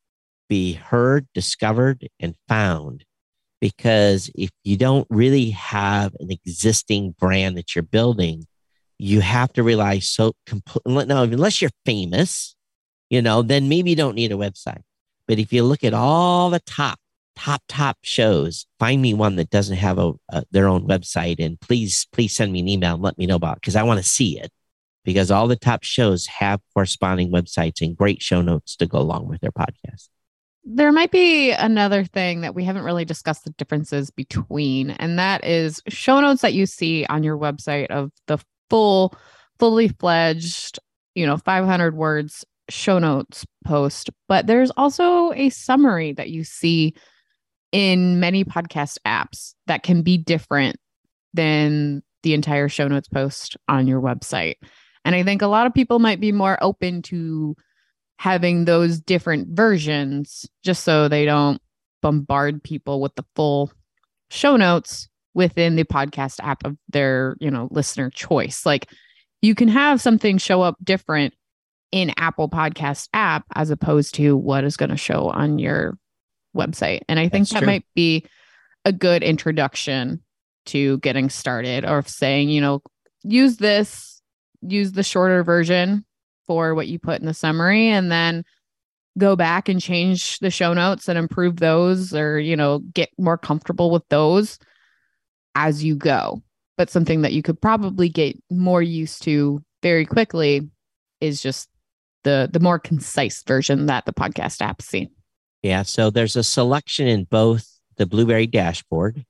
be 0.49 0.73
heard, 0.73 1.27
discovered, 1.33 2.07
and 2.19 2.35
found. 2.47 3.05
Because 3.61 4.29
if 4.35 4.49
you 4.63 4.75
don't 4.75 5.07
really 5.09 5.51
have 5.51 6.13
an 6.19 6.31
existing 6.31 7.15
brand 7.19 7.57
that 7.57 7.75
you're 7.75 7.83
building, 7.83 8.45
you 8.97 9.21
have 9.21 9.53
to 9.53 9.63
rely 9.63 9.99
so 9.99 10.33
completely. 10.45 11.05
No, 11.05 11.23
unless 11.23 11.61
you're 11.61 11.71
famous, 11.85 12.55
you 13.09 13.21
know, 13.21 13.41
then 13.41 13.69
maybe 13.69 13.91
you 13.91 13.95
don't 13.95 14.15
need 14.15 14.31
a 14.31 14.35
website. 14.35 14.81
But 15.27 15.39
if 15.39 15.53
you 15.53 15.63
look 15.63 15.83
at 15.83 15.93
all 15.93 16.49
the 16.49 16.59
top, 16.59 16.99
top, 17.35 17.61
top 17.67 17.97
shows, 18.01 18.65
find 18.79 19.01
me 19.01 19.13
one 19.13 19.35
that 19.37 19.49
doesn't 19.49 19.77
have 19.77 19.97
a, 19.97 20.13
a 20.29 20.43
their 20.51 20.67
own 20.67 20.87
website, 20.87 21.39
and 21.39 21.59
please, 21.61 22.07
please 22.11 22.35
send 22.35 22.51
me 22.51 22.59
an 22.59 22.67
email 22.67 22.95
and 22.95 23.03
let 23.03 23.17
me 23.17 23.25
know 23.27 23.35
about 23.35 23.55
because 23.55 23.75
I 23.75 23.83
want 23.83 23.99
to 23.99 24.07
see 24.07 24.39
it. 24.39 24.51
Because 25.03 25.31
all 25.31 25.47
the 25.47 25.55
top 25.55 25.83
shows 25.83 26.27
have 26.27 26.61
corresponding 26.73 27.31
websites 27.31 27.81
and 27.81 27.97
great 27.97 28.21
show 28.21 28.41
notes 28.41 28.75
to 28.77 28.85
go 28.85 28.99
along 28.99 29.27
with 29.27 29.41
their 29.41 29.51
podcast 29.51 30.09
there 30.63 30.91
might 30.91 31.11
be 31.11 31.51
another 31.51 32.05
thing 32.05 32.41
that 32.41 32.53
we 32.53 32.63
haven't 32.63 32.83
really 32.83 33.05
discussed 33.05 33.45
the 33.45 33.51
differences 33.51 34.11
between, 34.11 34.91
and 34.91 35.17
that 35.17 35.43
is 35.43 35.81
show 35.87 36.19
notes 36.21 36.41
that 36.41 36.53
you 36.53 36.65
see 36.65 37.05
on 37.05 37.23
your 37.23 37.37
website 37.37 37.87
of 37.87 38.11
the 38.27 38.37
full, 38.69 39.15
fully 39.59 39.87
fledged, 39.87 40.79
you 41.15 41.25
know, 41.25 41.37
500 41.37 41.95
words 41.95 42.45
show 42.69 42.99
notes 42.99 43.45
post. 43.65 44.11
But 44.27 44.47
there's 44.47 44.71
also 44.71 45.33
a 45.33 45.49
summary 45.49 46.13
that 46.13 46.29
you 46.29 46.43
see 46.43 46.93
in 47.71 48.19
many 48.19 48.43
podcast 48.43 48.97
apps 49.05 49.55
that 49.65 49.83
can 49.83 50.03
be 50.03 50.17
different 50.17 50.77
than 51.33 52.03
the 52.23 52.33
entire 52.33 52.69
show 52.69 52.87
notes 52.87 53.07
post 53.07 53.57
on 53.67 53.87
your 53.87 53.99
website. 53.99 54.55
And 55.05 55.15
I 55.15 55.23
think 55.23 55.41
a 55.41 55.47
lot 55.47 55.67
of 55.67 55.73
people 55.73 55.99
might 55.99 56.19
be 56.19 56.31
more 56.31 56.57
open 56.61 57.01
to 57.03 57.55
having 58.17 58.65
those 58.65 58.99
different 58.99 59.49
versions 59.49 60.45
just 60.63 60.83
so 60.83 61.07
they 61.07 61.25
don't 61.25 61.59
bombard 62.01 62.63
people 62.63 63.01
with 63.01 63.15
the 63.15 63.25
full 63.35 63.71
show 64.29 64.55
notes 64.55 65.07
within 65.33 65.75
the 65.75 65.83
podcast 65.83 66.39
app 66.41 66.65
of 66.65 66.77
their, 66.89 67.35
you 67.39 67.49
know, 67.49 67.67
listener 67.71 68.09
choice. 68.09 68.65
Like 68.65 68.91
you 69.41 69.55
can 69.55 69.67
have 69.69 70.01
something 70.01 70.37
show 70.37 70.61
up 70.61 70.77
different 70.83 71.33
in 71.91 72.13
Apple 72.17 72.49
Podcast 72.49 73.09
app 73.13 73.45
as 73.55 73.69
opposed 73.69 74.15
to 74.15 74.37
what 74.37 74.63
is 74.63 74.77
going 74.77 74.91
to 74.91 74.97
show 74.97 75.29
on 75.29 75.59
your 75.59 75.97
website. 76.55 77.01
And 77.09 77.19
I 77.19 77.23
think 77.23 77.47
That's 77.47 77.53
that 77.53 77.59
true. 77.59 77.67
might 77.67 77.85
be 77.95 78.25
a 78.85 78.91
good 78.91 79.23
introduction 79.23 80.21
to 80.67 80.99
getting 80.99 81.29
started 81.29 81.85
or 81.85 82.03
saying, 82.03 82.49
you 82.49 82.61
know, 82.61 82.81
use 83.23 83.57
this, 83.57 84.20
use 84.61 84.91
the 84.91 85.03
shorter 85.03 85.43
version 85.43 86.05
for 86.47 86.75
what 86.75 86.87
you 86.87 86.99
put 86.99 87.19
in 87.19 87.25
the 87.25 87.33
summary 87.33 87.89
and 87.89 88.11
then 88.11 88.43
go 89.17 89.35
back 89.35 89.67
and 89.69 89.81
change 89.81 90.39
the 90.39 90.49
show 90.49 90.73
notes 90.73 91.07
and 91.07 91.17
improve 91.17 91.57
those 91.57 92.13
or 92.13 92.39
you 92.39 92.55
know 92.55 92.79
get 92.93 93.09
more 93.17 93.37
comfortable 93.37 93.91
with 93.91 94.07
those 94.09 94.59
as 95.55 95.83
you 95.83 95.95
go. 95.95 96.41
But 96.77 96.89
something 96.89 97.21
that 97.21 97.33
you 97.33 97.43
could 97.43 97.61
probably 97.61 98.09
get 98.09 98.41
more 98.49 98.81
used 98.81 99.23
to 99.23 99.63
very 99.81 100.05
quickly 100.05 100.69
is 101.19 101.41
just 101.41 101.69
the 102.23 102.49
the 102.51 102.59
more 102.59 102.79
concise 102.79 103.43
version 103.43 103.87
that 103.87 104.05
the 104.05 104.13
podcast 104.13 104.61
app 104.61 104.81
see 104.81 105.09
yeah 105.63 105.83
so 105.83 106.09
there's 106.09 106.35
a 106.35 106.43
selection 106.43 107.07
in 107.07 107.23
both 107.25 107.67
the 107.97 108.05
Blubrry 108.05 108.47
dashboard 108.47 109.25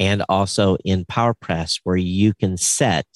and 0.00 0.24
also 0.28 0.76
in 0.84 1.04
powerpress 1.04 1.80
where 1.84 1.96
you 1.96 2.34
can 2.34 2.56
set 2.56 3.06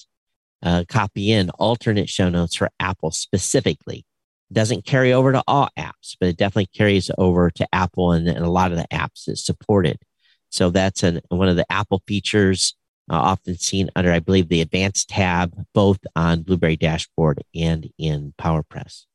uh, 0.63 0.83
copy 0.87 1.31
in 1.31 1.49
alternate 1.51 2.09
show 2.09 2.29
notes 2.29 2.55
for 2.55 2.69
Apple 2.79 3.11
specifically. 3.11 4.05
It 4.49 4.53
doesn't 4.53 4.85
carry 4.85 5.13
over 5.13 5.31
to 5.31 5.43
all 5.47 5.69
apps, 5.77 6.15
but 6.19 6.29
it 6.29 6.37
definitely 6.37 6.67
carries 6.67 7.11
over 7.17 7.49
to 7.51 7.67
Apple 7.73 8.13
and, 8.13 8.27
and 8.27 8.45
a 8.45 8.49
lot 8.49 8.71
of 8.71 8.77
the 8.77 8.87
apps 8.91 9.25
that 9.25 9.37
support 9.37 9.85
it. 9.85 10.01
So 10.49 10.69
that's 10.69 11.03
an, 11.03 11.21
one 11.29 11.49
of 11.49 11.57
the 11.57 11.69
Apple 11.71 12.01
features 12.07 12.73
uh, 13.11 13.15
often 13.15 13.57
seen 13.57 13.89
under, 13.95 14.11
I 14.11 14.19
believe, 14.19 14.49
the 14.49 14.61
advanced 14.61 15.09
tab, 15.09 15.53
both 15.73 15.99
on 16.15 16.43
Blubrry 16.43 16.75
Dashboard 16.75 17.43
and 17.55 17.89
in 17.97 18.33
PowerPress. 18.39 19.05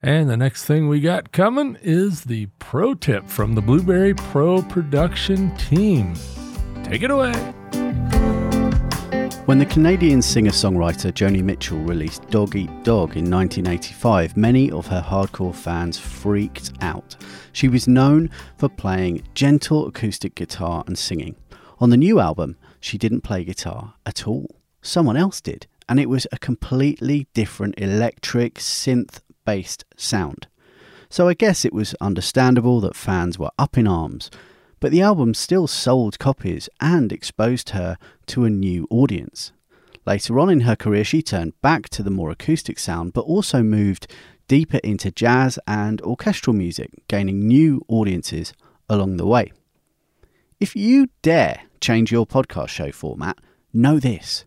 And 0.00 0.30
the 0.30 0.36
next 0.36 0.64
thing 0.64 0.88
we 0.88 1.00
got 1.00 1.32
coming 1.32 1.76
is 1.82 2.24
the 2.24 2.46
pro 2.60 2.94
tip 2.94 3.28
from 3.28 3.54
the 3.54 3.60
Blubrry 3.60 4.14
Pro 4.14 4.62
production 4.62 5.56
team. 5.56 6.14
Take 6.84 7.02
it 7.02 7.10
away. 7.10 7.32
When 9.48 9.58
the 9.58 9.64
Canadian 9.64 10.20
singer 10.20 10.50
songwriter 10.50 11.10
Joni 11.10 11.42
Mitchell 11.42 11.78
released 11.78 12.28
Dog 12.28 12.54
Eat 12.54 12.68
Dog 12.84 13.16
in 13.16 13.30
1985, 13.30 14.36
many 14.36 14.70
of 14.70 14.88
her 14.88 15.00
hardcore 15.00 15.54
fans 15.54 15.98
freaked 15.98 16.72
out. 16.82 17.16
She 17.54 17.66
was 17.66 17.88
known 17.88 18.28
for 18.58 18.68
playing 18.68 19.22
gentle 19.32 19.86
acoustic 19.86 20.34
guitar 20.34 20.84
and 20.86 20.98
singing. 20.98 21.34
On 21.78 21.88
the 21.88 21.96
new 21.96 22.20
album, 22.20 22.58
she 22.78 22.98
didn't 22.98 23.22
play 23.22 23.42
guitar 23.42 23.94
at 24.04 24.28
all. 24.28 24.54
Someone 24.82 25.16
else 25.16 25.40
did, 25.40 25.66
and 25.88 25.98
it 25.98 26.10
was 26.10 26.26
a 26.30 26.38
completely 26.38 27.26
different 27.32 27.78
electric 27.78 28.56
synth 28.56 29.22
based 29.46 29.86
sound. 29.96 30.46
So 31.08 31.26
I 31.26 31.32
guess 31.32 31.64
it 31.64 31.72
was 31.72 31.94
understandable 32.02 32.82
that 32.82 32.94
fans 32.94 33.38
were 33.38 33.52
up 33.58 33.78
in 33.78 33.86
arms 33.86 34.30
but 34.80 34.90
the 34.90 35.02
album 35.02 35.34
still 35.34 35.66
sold 35.66 36.18
copies 36.18 36.68
and 36.80 37.12
exposed 37.12 37.70
her 37.70 37.96
to 38.26 38.44
a 38.44 38.50
new 38.50 38.86
audience. 38.90 39.52
Later 40.06 40.38
on 40.38 40.48
in 40.48 40.60
her 40.60 40.76
career, 40.76 41.04
she 41.04 41.20
turned 41.20 41.60
back 41.60 41.88
to 41.90 42.02
the 42.02 42.10
more 42.10 42.30
acoustic 42.30 42.78
sound, 42.78 43.12
but 43.12 43.22
also 43.22 43.62
moved 43.62 44.06
deeper 44.46 44.78
into 44.78 45.10
jazz 45.10 45.58
and 45.66 46.00
orchestral 46.02 46.54
music, 46.56 46.90
gaining 47.08 47.46
new 47.46 47.82
audiences 47.88 48.52
along 48.88 49.18
the 49.18 49.26
way. 49.26 49.52
If 50.60 50.74
you 50.74 51.08
dare 51.22 51.62
change 51.80 52.10
your 52.10 52.26
podcast 52.26 52.68
show 52.68 52.90
format, 52.90 53.38
know 53.72 53.98
this 53.98 54.44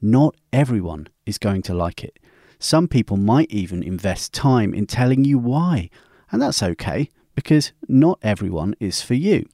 not 0.00 0.34
everyone 0.52 1.08
is 1.26 1.38
going 1.38 1.62
to 1.62 1.74
like 1.74 2.02
it. 2.02 2.18
Some 2.58 2.88
people 2.88 3.16
might 3.16 3.50
even 3.50 3.82
invest 3.82 4.32
time 4.32 4.74
in 4.74 4.86
telling 4.86 5.24
you 5.24 5.38
why, 5.38 5.90
and 6.30 6.42
that's 6.42 6.62
okay 6.62 7.08
because 7.34 7.72
not 7.88 8.18
everyone 8.22 8.74
is 8.80 9.00
for 9.02 9.14
you. 9.14 9.46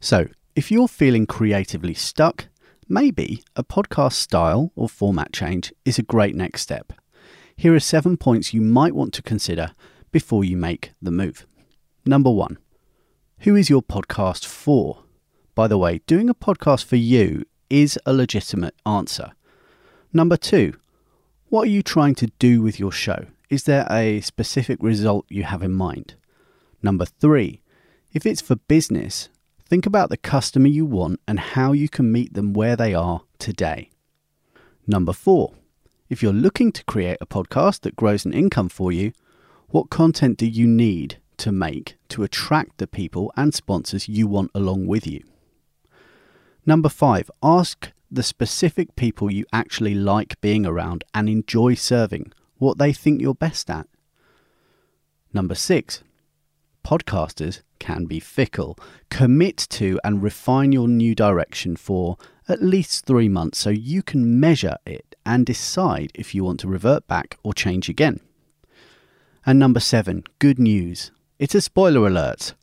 So, 0.00 0.28
if 0.54 0.70
you're 0.70 0.88
feeling 0.88 1.26
creatively 1.26 1.94
stuck, 1.94 2.46
maybe 2.88 3.42
a 3.56 3.64
podcast 3.64 4.12
style 4.12 4.70
or 4.76 4.88
format 4.88 5.32
change 5.32 5.72
is 5.84 5.98
a 5.98 6.02
great 6.02 6.36
next 6.36 6.62
step. 6.62 6.92
Here 7.56 7.74
are 7.74 7.80
seven 7.80 8.16
points 8.16 8.54
you 8.54 8.60
might 8.60 8.94
want 8.94 9.12
to 9.14 9.22
consider 9.22 9.72
before 10.12 10.44
you 10.44 10.56
make 10.56 10.92
the 11.02 11.10
move. 11.10 11.46
Number 12.06 12.30
one, 12.30 12.58
who 13.40 13.56
is 13.56 13.68
your 13.68 13.82
podcast 13.82 14.46
for? 14.46 15.02
By 15.56 15.66
the 15.66 15.78
way, 15.78 16.00
doing 16.06 16.30
a 16.30 16.34
podcast 16.34 16.84
for 16.84 16.96
you 16.96 17.44
is 17.68 17.98
a 18.06 18.12
legitimate 18.12 18.74
answer. 18.86 19.32
Number 20.12 20.36
two, 20.36 20.74
what 21.48 21.62
are 21.62 21.70
you 21.70 21.82
trying 21.82 22.14
to 22.16 22.30
do 22.38 22.62
with 22.62 22.78
your 22.78 22.92
show? 22.92 23.26
Is 23.50 23.64
there 23.64 23.86
a 23.90 24.20
specific 24.20 24.78
result 24.80 25.26
you 25.28 25.42
have 25.42 25.62
in 25.62 25.72
mind? 25.72 26.14
Number 26.82 27.04
three, 27.04 27.62
if 28.12 28.24
it's 28.24 28.40
for 28.40 28.56
business, 28.56 29.28
Think 29.68 29.84
about 29.84 30.08
the 30.08 30.16
customer 30.16 30.68
you 30.68 30.86
want 30.86 31.20
and 31.28 31.38
how 31.38 31.72
you 31.72 31.90
can 31.90 32.10
meet 32.10 32.32
them 32.32 32.54
where 32.54 32.74
they 32.74 32.94
are 32.94 33.20
today. 33.38 33.90
Number 34.86 35.12
four, 35.12 35.52
If 36.08 36.22
you're 36.22 36.32
looking 36.32 36.72
to 36.72 36.84
create 36.84 37.18
a 37.20 37.26
podcast 37.26 37.80
that 37.80 37.94
grows 37.94 38.24
an 38.24 38.32
income 38.32 38.70
for 38.70 38.90
you, 38.90 39.12
what 39.68 39.90
content 39.90 40.38
do 40.38 40.46
you 40.46 40.66
need 40.66 41.20
to 41.36 41.52
make 41.52 41.96
to 42.08 42.22
attract 42.22 42.78
the 42.78 42.86
people 42.86 43.30
and 43.36 43.52
sponsors 43.52 44.08
you 44.08 44.26
want 44.26 44.50
along 44.54 44.86
with 44.86 45.06
you? 45.06 45.22
Number 46.64 46.88
five, 46.88 47.30
ask 47.42 47.92
the 48.10 48.22
specific 48.22 48.96
people 48.96 49.30
you 49.30 49.44
actually 49.52 49.94
like 49.94 50.40
being 50.40 50.64
around 50.64 51.04
and 51.12 51.28
enjoy 51.28 51.74
serving, 51.74 52.32
what 52.56 52.78
they 52.78 52.94
think 52.94 53.20
you're 53.20 53.34
best 53.34 53.68
at. 53.68 53.86
Number 55.34 55.54
six, 55.54 56.02
podcasters 56.82 57.60
can 57.78 58.06
be 58.06 58.20
fickle. 58.20 58.78
Commit 59.10 59.56
to 59.70 59.98
and 60.04 60.22
refine 60.22 60.72
your 60.72 60.88
new 60.88 61.14
direction 61.14 61.76
for 61.76 62.16
at 62.48 62.62
least 62.62 63.06
three 63.06 63.28
months 63.28 63.58
so 63.58 63.70
you 63.70 64.02
can 64.02 64.40
measure 64.40 64.76
it 64.86 65.14
and 65.24 65.44
decide 65.44 66.10
if 66.14 66.34
you 66.34 66.44
want 66.44 66.60
to 66.60 66.68
revert 66.68 67.06
back 67.06 67.38
or 67.42 67.52
change 67.52 67.88
again. 67.88 68.20
And 69.44 69.58
number 69.58 69.80
seven, 69.80 70.24
good 70.38 70.58
news. 70.58 71.10
It's 71.38 71.54
a 71.54 71.60
spoiler 71.60 72.06
alert. 72.06 72.54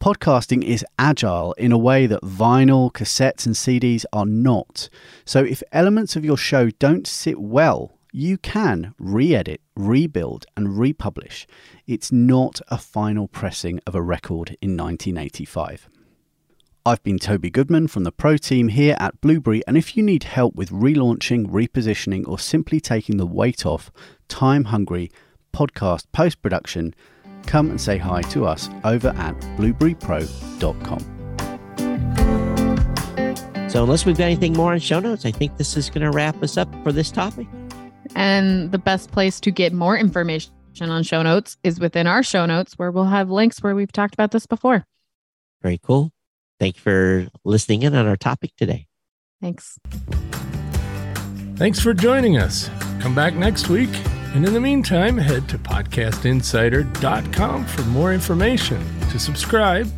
Podcasting 0.00 0.62
is 0.62 0.84
agile 0.98 1.54
in 1.54 1.72
a 1.72 1.78
way 1.78 2.06
that 2.06 2.22
vinyl, 2.22 2.92
cassettes, 2.92 3.46
and 3.46 3.54
CDs 3.56 4.04
are 4.12 4.26
not. 4.26 4.88
So 5.24 5.42
if 5.42 5.62
elements 5.72 6.14
of 6.14 6.24
your 6.24 6.36
show 6.36 6.70
don't 6.70 7.06
sit 7.06 7.40
well, 7.40 7.98
you 8.12 8.38
can 8.38 8.94
re 8.98 9.34
edit, 9.34 9.60
rebuild, 9.78 10.44
and 10.56 10.78
republish. 10.78 11.46
It's 11.86 12.12
not 12.12 12.60
a 12.68 12.76
final 12.76 13.28
pressing 13.28 13.80
of 13.86 13.94
a 13.94 14.02
record 14.02 14.56
in 14.60 14.76
1985. 14.76 15.88
I've 16.84 17.02
been 17.02 17.18
Toby 17.18 17.50
Goodman 17.50 17.88
from 17.88 18.04
the 18.04 18.12
Pro 18.12 18.36
team 18.38 18.68
here 18.68 18.96
at 18.98 19.20
Blubrry, 19.20 19.62
and 19.66 19.76
if 19.76 19.96
you 19.96 20.02
need 20.02 20.24
help 20.24 20.54
with 20.54 20.70
relaunching, 20.70 21.46
repositioning, 21.46 22.26
or 22.26 22.38
simply 22.38 22.80
taking 22.80 23.18
the 23.18 23.26
weight 23.26 23.66
off 23.66 23.90
time 24.28 24.64
hungry 24.64 25.10
podcast 25.52 26.06
post 26.12 26.40
production, 26.40 26.94
come 27.46 27.70
and 27.70 27.80
say 27.80 27.98
hi 27.98 28.22
to 28.22 28.46
us 28.46 28.70
over 28.84 29.08
at 29.08 29.38
blubrrypro.com. 29.58 31.00
So, 33.68 33.82
unless 33.82 34.06
we've 34.06 34.16
got 34.16 34.24
anything 34.24 34.54
more 34.54 34.72
on 34.72 34.78
show 34.78 34.98
notes, 34.98 35.26
I 35.26 35.30
think 35.30 35.58
this 35.58 35.76
is 35.76 35.90
going 35.90 36.00
to 36.00 36.10
wrap 36.10 36.42
us 36.42 36.56
up 36.56 36.68
for 36.82 36.90
this 36.90 37.10
topic. 37.10 37.46
And 38.14 38.72
the 38.72 38.78
best 38.78 39.12
place 39.12 39.40
to 39.40 39.50
get 39.50 39.72
more 39.72 39.96
information 39.96 40.52
on 40.80 41.02
show 41.02 41.22
notes 41.22 41.56
is 41.62 41.80
within 41.80 42.06
our 42.06 42.22
show 42.22 42.46
notes, 42.46 42.74
where 42.76 42.90
we'll 42.90 43.04
have 43.04 43.30
links 43.30 43.62
where 43.62 43.74
we've 43.74 43.92
talked 43.92 44.14
about 44.14 44.30
this 44.30 44.46
before. 44.46 44.86
Very 45.62 45.78
cool. 45.78 46.12
Thank 46.60 46.76
you 46.76 46.82
for 46.82 47.28
listening 47.44 47.82
in 47.82 47.94
on 47.94 48.06
our 48.06 48.16
topic 48.16 48.52
today. 48.56 48.86
Thanks. 49.40 49.78
Thanks 51.56 51.80
for 51.80 51.94
joining 51.94 52.36
us. 52.36 52.70
Come 53.00 53.14
back 53.14 53.34
next 53.34 53.68
week. 53.68 53.90
And 54.34 54.46
in 54.46 54.52
the 54.52 54.60
meantime, 54.60 55.16
head 55.16 55.48
to 55.48 55.58
podcastinsider.com 55.58 57.64
for 57.64 57.82
more 57.82 58.12
information, 58.12 58.84
to 59.10 59.18
subscribe, 59.18 59.90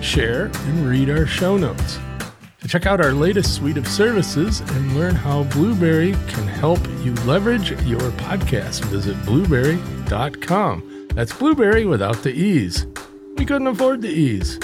share, 0.00 0.50
and 0.54 0.88
read 0.88 1.10
our 1.10 1.26
show 1.26 1.56
notes. 1.56 1.98
Check 2.66 2.86
out 2.86 3.00
our 3.00 3.12
latest 3.12 3.54
suite 3.54 3.76
of 3.76 3.86
services 3.86 4.60
and 4.60 4.96
learn 4.96 5.14
how 5.14 5.44
Blubrry 5.44 6.12
can 6.28 6.48
help 6.48 6.80
you 7.02 7.14
leverage 7.26 7.70
your 7.82 8.00
podcast, 8.00 8.84
visit 8.86 9.22
blubrry.com. 9.24 11.08
That's 11.14 11.32
Blueberry 11.32 11.84
without 11.84 12.22
the 12.22 12.32
E's. 12.32 12.86
We 13.36 13.44
couldn't 13.44 13.68
afford 13.68 14.02
the 14.02 14.08
E's. 14.08 14.58